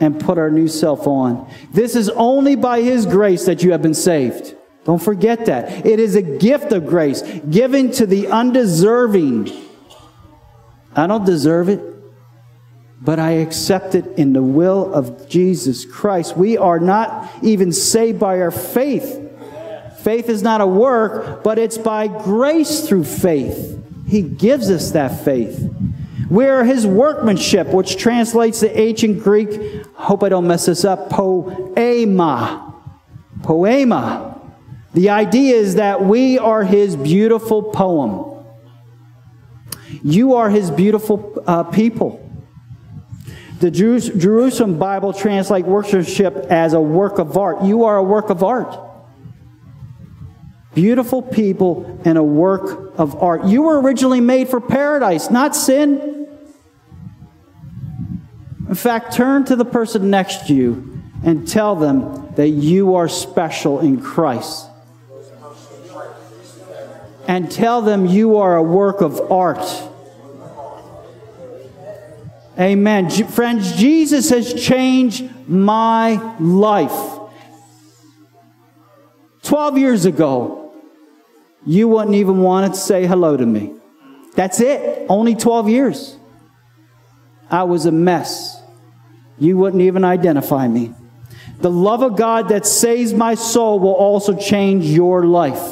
and 0.00 0.20
put 0.20 0.38
our 0.38 0.50
new 0.50 0.68
self 0.68 1.06
on. 1.06 1.50
This 1.72 1.96
is 1.96 2.08
only 2.10 2.56
by 2.56 2.82
His 2.82 3.06
grace 3.06 3.46
that 3.46 3.62
you 3.62 3.72
have 3.72 3.82
been 3.82 3.94
saved. 3.94 4.54
Don't 4.84 5.02
forget 5.02 5.46
that. 5.46 5.84
It 5.84 6.00
is 6.00 6.14
a 6.14 6.22
gift 6.22 6.72
of 6.72 6.86
grace 6.86 7.22
given 7.50 7.90
to 7.92 8.06
the 8.06 8.28
undeserving. 8.28 9.50
I 10.94 11.06
don't 11.06 11.26
deserve 11.26 11.68
it, 11.68 11.80
but 13.00 13.18
I 13.18 13.32
accept 13.32 13.94
it 13.94 14.06
in 14.18 14.32
the 14.32 14.42
will 14.42 14.92
of 14.92 15.28
Jesus 15.28 15.84
Christ. 15.84 16.36
We 16.36 16.56
are 16.58 16.80
not 16.80 17.30
even 17.42 17.72
saved 17.72 18.18
by 18.18 18.40
our 18.40 18.50
faith. 18.50 19.24
Faith 20.00 20.28
is 20.28 20.42
not 20.42 20.60
a 20.60 20.66
work, 20.66 21.42
but 21.44 21.58
it's 21.58 21.78
by 21.78 22.08
grace 22.08 22.88
through 22.88 23.04
faith. 23.04 23.78
He 24.06 24.22
gives 24.22 24.70
us 24.70 24.92
that 24.92 25.24
faith. 25.24 25.70
We 26.30 26.46
are 26.46 26.64
his 26.64 26.86
workmanship, 26.86 27.68
which 27.68 27.96
translates 27.96 28.60
the 28.60 28.78
ancient 28.78 29.22
Greek, 29.22 29.86
hope 29.94 30.22
I 30.22 30.28
don't 30.28 30.46
mess 30.46 30.66
this 30.66 30.84
up, 30.84 31.10
poema. 31.10 32.74
Poema. 33.42 34.40
The 34.94 35.10
idea 35.10 35.56
is 35.56 35.76
that 35.76 36.02
we 36.02 36.38
are 36.38 36.64
his 36.64 36.96
beautiful 36.96 37.62
poem. 37.62 38.44
You 40.02 40.34
are 40.34 40.50
his 40.50 40.70
beautiful 40.70 41.42
uh, 41.46 41.64
people. 41.64 42.27
The 43.60 43.70
Jerusalem 43.70 44.78
Bible 44.78 45.12
translates 45.12 45.66
worship 45.66 46.36
as 46.48 46.74
a 46.74 46.80
work 46.80 47.18
of 47.18 47.36
art. 47.36 47.64
You 47.64 47.84
are 47.84 47.96
a 47.96 48.02
work 48.02 48.30
of 48.30 48.44
art. 48.44 48.78
Beautiful 50.74 51.22
people 51.22 52.00
and 52.04 52.16
a 52.16 52.22
work 52.22 52.96
of 52.98 53.20
art. 53.20 53.44
You 53.44 53.62
were 53.62 53.80
originally 53.80 54.20
made 54.20 54.48
for 54.48 54.60
paradise, 54.60 55.28
not 55.30 55.56
sin. 55.56 56.28
In 58.68 58.74
fact, 58.76 59.14
turn 59.14 59.44
to 59.46 59.56
the 59.56 59.64
person 59.64 60.08
next 60.08 60.46
to 60.46 60.54
you 60.54 61.00
and 61.24 61.48
tell 61.48 61.74
them 61.74 62.32
that 62.36 62.50
you 62.50 62.94
are 62.94 63.08
special 63.08 63.80
in 63.80 64.00
Christ. 64.00 64.66
And 67.26 67.50
tell 67.50 67.82
them 67.82 68.06
you 68.06 68.36
are 68.36 68.56
a 68.56 68.62
work 68.62 69.00
of 69.00 69.32
art. 69.32 69.66
Amen. 72.58 73.08
Friends, 73.10 73.76
Jesus 73.76 74.30
has 74.30 74.52
changed 74.52 75.28
my 75.48 76.36
life. 76.40 77.18
12 79.42 79.78
years 79.78 80.04
ago, 80.04 80.72
you 81.64 81.88
wouldn't 81.88 82.16
even 82.16 82.42
want 82.42 82.74
to 82.74 82.80
say 82.80 83.06
hello 83.06 83.36
to 83.36 83.46
me. 83.46 83.74
That's 84.34 84.60
it. 84.60 85.06
Only 85.08 85.34
12 85.34 85.68
years. 85.68 86.16
I 87.50 87.62
was 87.62 87.86
a 87.86 87.92
mess 87.92 88.58
you 89.38 89.56
wouldn't 89.56 89.82
even 89.82 90.04
identify 90.04 90.66
me. 90.66 90.94
The 91.60 91.70
love 91.70 92.02
of 92.02 92.16
God 92.16 92.48
that 92.48 92.66
saves 92.66 93.12
my 93.12 93.34
soul 93.34 93.78
will 93.78 93.94
also 93.94 94.36
change 94.36 94.84
your 94.84 95.24
life. 95.24 95.62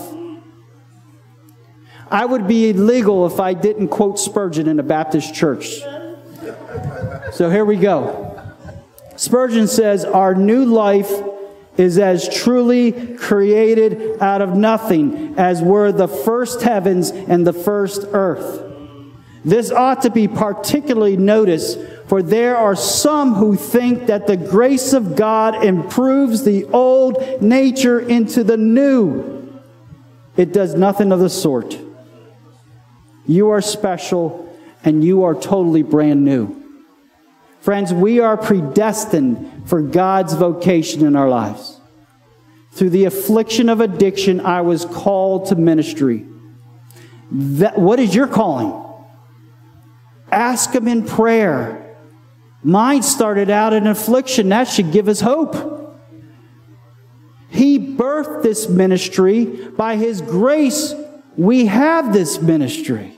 I 2.09 2.25
would 2.25 2.47
be 2.47 2.71
illegal 2.71 3.27
if 3.27 3.41
I 3.41 3.55
didn't 3.55 3.89
quote 3.89 4.19
Spurgeon 4.19 4.69
in 4.69 4.79
a 4.79 4.85
Baptist 4.85 5.35
church. 5.35 5.81
So 7.37 7.51
here 7.51 7.67
we 7.67 7.77
go. 7.77 8.43
Spurgeon 9.17 9.69
says, 9.69 10.07
Our 10.07 10.35
new 10.35 10.65
life 10.65 11.13
is 11.77 11.99
as 11.99 12.35
truly 12.35 13.15
created 13.19 14.23
out 14.23 14.41
of 14.41 14.57
nothing 14.57 15.35
as 15.37 15.61
were 15.61 15.93
the 15.93 16.09
first 16.09 16.63
heavens 16.63 17.11
and 17.11 17.47
the 17.47 17.53
first 17.53 18.07
earth. 18.13 18.63
This 19.45 19.71
ought 19.71 20.01
to 20.01 20.11
be 20.11 20.29
particularly 20.29 21.19
noticed 21.19 21.79
for 22.07 22.23
there 22.23 22.57
are 22.57 22.75
some 22.75 23.35
who 23.35 23.55
think 23.55 24.07
that 24.07 24.27
the 24.27 24.39
grace 24.39 24.95
of 24.95 25.15
God 25.15 25.63
improves 25.63 26.43
the 26.43 26.65
old 26.65 27.43
nature 27.43 28.01
into 28.01 28.45
the 28.45 28.57
new. 28.57 29.61
It 30.39 30.55
does 30.55 30.75
nothing 30.75 31.13
of 31.13 31.21
the 31.21 31.29
sort. 31.29 31.79
You 33.27 33.51
are 33.51 33.61
special 33.61 34.51
and 34.83 35.05
you 35.05 35.25
are 35.25 35.35
totally 35.35 35.83
brand 35.83 36.25
new. 36.25 36.63
Friends, 37.67 37.93
we 37.93 38.21
are 38.21 38.37
predestined 38.37 39.65
for 39.69 39.83
God's 39.83 40.35
vocation 40.35 41.05
in 41.05 41.17
our 41.17 41.29
lives. 41.29 41.81
Through 42.71 42.91
the 42.91 43.07
affliction 43.07 43.69
of 43.69 43.81
addiction, 43.81 44.39
I 44.39 44.61
was 44.61 44.85
called 44.85 45.47
to 45.47 45.57
ministry. 45.57 46.25
That, 47.33 47.77
what 47.77 47.99
is 47.99 48.15
your 48.15 48.29
calling? 48.29 48.73
Ask 50.31 50.73
Him 50.77 50.87
in 50.87 51.07
prayer. 51.07 51.97
Mine 52.63 53.03
started 53.03 53.51
out 53.51 53.73
in 53.73 53.89
affliction. 53.89 54.51
That 54.51 54.69
should 54.69 54.93
give 54.93 55.09
us 55.09 55.21
hope. 55.21 55.99
He 57.49 57.81
birthed 57.81 58.45
this 58.45 58.69
ministry. 58.69 59.45
By 59.77 59.97
His 59.97 60.21
grace, 60.21 60.95
we 61.37 61.67
have 61.67 62.13
this 62.13 62.41
ministry. 62.41 63.16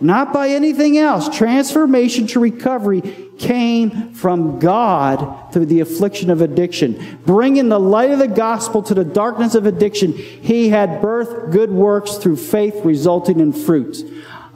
Not 0.00 0.32
by 0.32 0.50
anything 0.50 0.96
else. 0.96 1.28
Transformation 1.36 2.28
to 2.28 2.40
recovery 2.40 3.02
came 3.38 4.12
from 4.12 4.60
God 4.60 5.52
through 5.52 5.66
the 5.66 5.80
affliction 5.80 6.30
of 6.30 6.40
addiction. 6.40 7.18
Bringing 7.26 7.68
the 7.68 7.80
light 7.80 8.12
of 8.12 8.20
the 8.20 8.28
gospel 8.28 8.82
to 8.84 8.94
the 8.94 9.04
darkness 9.04 9.56
of 9.56 9.66
addiction, 9.66 10.12
He 10.12 10.68
had 10.68 11.02
birthed 11.02 11.50
good 11.50 11.70
works 11.70 12.16
through 12.16 12.36
faith, 12.36 12.84
resulting 12.84 13.40
in 13.40 13.52
fruits. 13.52 14.02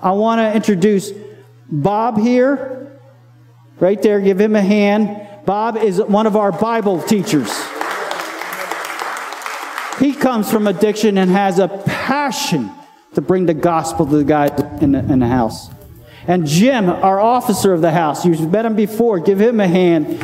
I 0.01 0.12
want 0.12 0.38
to 0.40 0.55
introduce 0.55 1.11
Bob 1.68 2.18
here. 2.18 3.01
Right 3.80 4.01
there, 4.01 4.20
give 4.20 4.40
him 4.40 4.55
a 4.55 4.62
hand. 4.62 5.45
Bob 5.45 5.76
is 5.76 6.01
one 6.01 6.26
of 6.26 6.36
our 6.36 6.53
Bible 6.53 7.03
teachers. 7.03 7.53
He 9.99 10.14
comes 10.14 10.51
from 10.51 10.68
addiction 10.68 11.18
and 11.18 11.30
has 11.30 11.59
a 11.59 11.68
passion 11.68 12.70
to 13.14 13.20
bring 13.20 13.46
the 13.46 13.54
gospel 13.54 14.06
to 14.06 14.16
the 14.16 14.24
guy 14.24 14.46
in 14.80 14.92
the, 14.92 14.98
in 14.98 15.18
the 15.18 15.28
house. 15.28 15.68
And 16.26 16.46
Jim, 16.46 16.88
our 16.88 17.20
officer 17.20 17.72
of 17.72 17.80
the 17.80 17.90
house, 17.90 18.24
you've 18.24 18.50
met 18.50 18.64
him 18.64 18.76
before, 18.76 19.18
give 19.18 19.40
him 19.40 19.60
a 19.60 19.68
hand. 19.68 20.22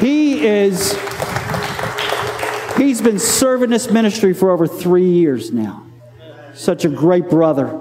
He 0.00 0.46
is, 0.46 0.92
he's 2.76 3.00
been 3.02 3.18
serving 3.18 3.70
this 3.70 3.90
ministry 3.90 4.32
for 4.32 4.50
over 4.50 4.66
three 4.66 5.10
years 5.10 5.52
now. 5.52 5.84
Such 6.54 6.84
a 6.84 6.88
great 6.88 7.28
brother. 7.28 7.80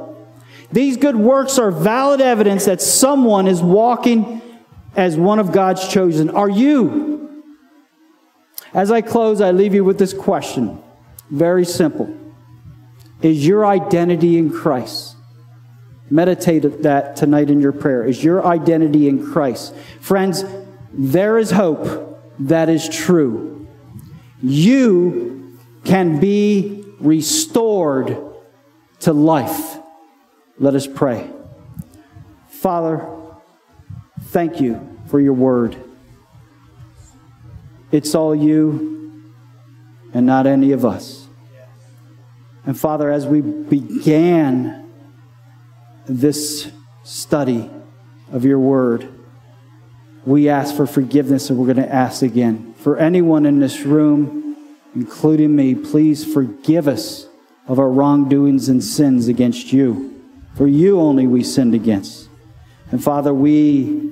These 0.71 0.97
good 0.97 1.15
works 1.15 1.57
are 1.57 1.71
valid 1.71 2.19
evidence 2.19 2.65
that 2.65 2.81
someone 2.81 3.47
is 3.47 3.61
walking 3.61 4.41
as 4.95 5.17
one 5.17 5.39
of 5.39 5.51
God's 5.51 5.87
chosen? 5.87 6.29
Are 6.29 6.49
you? 6.49 7.43
As 8.73 8.91
I 8.91 9.01
close, 9.01 9.41
I 9.41 9.51
leave 9.51 9.73
you 9.73 9.83
with 9.83 9.99
this 9.99 10.13
question. 10.13 10.81
Very 11.29 11.65
simple. 11.65 12.15
Is 13.23 13.47
your 13.47 13.65
identity 13.65 14.37
in 14.37 14.51
Christ? 14.51 15.15
Meditate 16.09 16.83
that 16.83 17.15
tonight 17.15 17.49
in 17.49 17.61
your 17.61 17.71
prayer. 17.71 18.03
Is 18.03 18.23
your 18.23 18.45
identity 18.45 19.07
in 19.07 19.25
Christ? 19.31 19.73
Friends, 20.01 20.43
there 20.91 21.39
is 21.39 21.49
hope 21.49 22.21
that 22.37 22.69
is 22.69 22.87
true. 22.87 23.65
You 24.41 25.57
can 25.85 26.19
be 26.19 26.83
restored 26.99 28.17
to 28.99 29.13
life. 29.13 29.77
Let 30.59 30.75
us 30.75 30.85
pray. 30.85 31.29
Father, 32.49 33.07
thank 34.25 34.59
you 34.59 34.99
for 35.07 35.19
your 35.19 35.33
word. 35.33 35.77
It's 37.91 38.15
all 38.15 38.35
you 38.35 39.31
and 40.13 40.25
not 40.25 40.45
any 40.45 40.73
of 40.73 40.85
us. 40.85 41.22
And 42.65 42.79
Father, 42.79 43.11
as 43.11 43.25
we 43.25 43.41
began 43.41 44.89
this 46.05 46.71
study 47.03 47.69
of 48.31 48.45
your 48.45 48.59
word, 48.59 49.09
we 50.25 50.47
ask 50.47 50.75
for 50.75 50.87
forgiveness 50.87 51.49
and 51.49 51.59
we're 51.59 51.73
going 51.73 51.85
to 51.85 51.93
ask 51.93 52.21
again. 52.21 52.73
For 52.77 52.97
anyone 52.97 53.45
in 53.45 53.59
this 53.59 53.81
room, 53.81 54.55
including 54.95 55.55
me, 55.55 55.75
please 55.75 56.31
forgive 56.31 56.87
us 56.87 57.27
of 57.67 57.79
our 57.79 57.89
wrongdoings 57.89 58.69
and 58.69 58.83
sins 58.83 59.27
against 59.27 59.73
you. 59.73 60.21
For 60.55 60.67
you 60.67 60.99
only 60.99 61.27
we 61.27 61.43
sinned 61.43 61.73
against. 61.73 62.29
And 62.91 63.03
Father, 63.03 63.33
we 63.33 64.11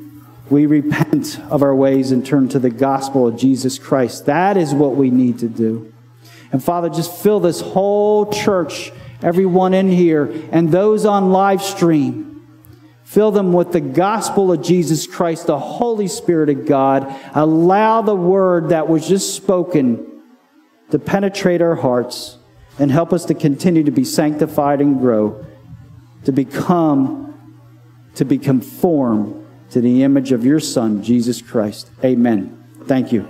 we 0.50 0.66
repent 0.66 1.40
of 1.50 1.64
our 1.64 1.74
ways 1.74 2.12
and 2.12 2.26
turn 2.26 2.50
to 2.50 2.60
the 2.60 2.70
gospel 2.70 3.26
of 3.26 3.38
Jesus 3.38 3.80
Christ. 3.80 4.26
That 4.26 4.58
is 4.58 4.74
what 4.74 4.98
we 4.98 5.10
need 5.10 5.40
to 5.40 5.48
do. 5.48 5.91
And 6.52 6.64
Father, 6.64 6.90
just 6.90 7.24
fill 7.24 7.40
this 7.40 7.62
whole 7.62 8.32
church, 8.32 8.92
everyone 9.22 9.74
in 9.74 9.90
here, 9.90 10.32
and 10.52 10.72
those 10.72 11.06
on 11.06 11.32
live 11.32 11.62
stream. 11.62 12.28
Fill 13.04 13.32
them 13.32 13.52
with 13.52 13.74
the 13.74 13.82
gospel 13.82 14.52
of 14.52 14.62
Jesus 14.62 15.06
Christ, 15.06 15.48
the 15.48 15.60
Holy 15.60 16.08
Spirit 16.08 16.50
of 16.50 16.66
God. 16.66 17.14
Allow 17.34 18.02
the 18.02 18.16
word 18.16 18.70
that 18.70 18.88
was 18.88 19.08
just 19.08 19.36
spoken 19.36 20.22
to 20.92 21.00
penetrate 21.00 21.62
our 21.62 21.76
hearts 21.76 22.38
and 22.80 22.90
help 22.92 23.12
us 23.12 23.26
to 23.26 23.34
continue 23.34 23.84
to 23.84 23.92
be 23.92 24.06
sanctified 24.06 24.80
and 24.82 25.00
grow, 25.00 25.46
to 26.24 26.32
become, 26.32 27.62
to 28.16 28.24
be 28.24 28.38
conformed 28.38 29.46
to 29.72 29.82
the 29.82 30.04
image 30.04 30.32
of 30.32 30.46
your 30.46 30.60
Son, 30.60 31.04
Jesus 31.04 31.42
Christ. 31.42 31.90
Amen. 32.04 32.64
Thank 32.86 33.12
you. 33.12 33.28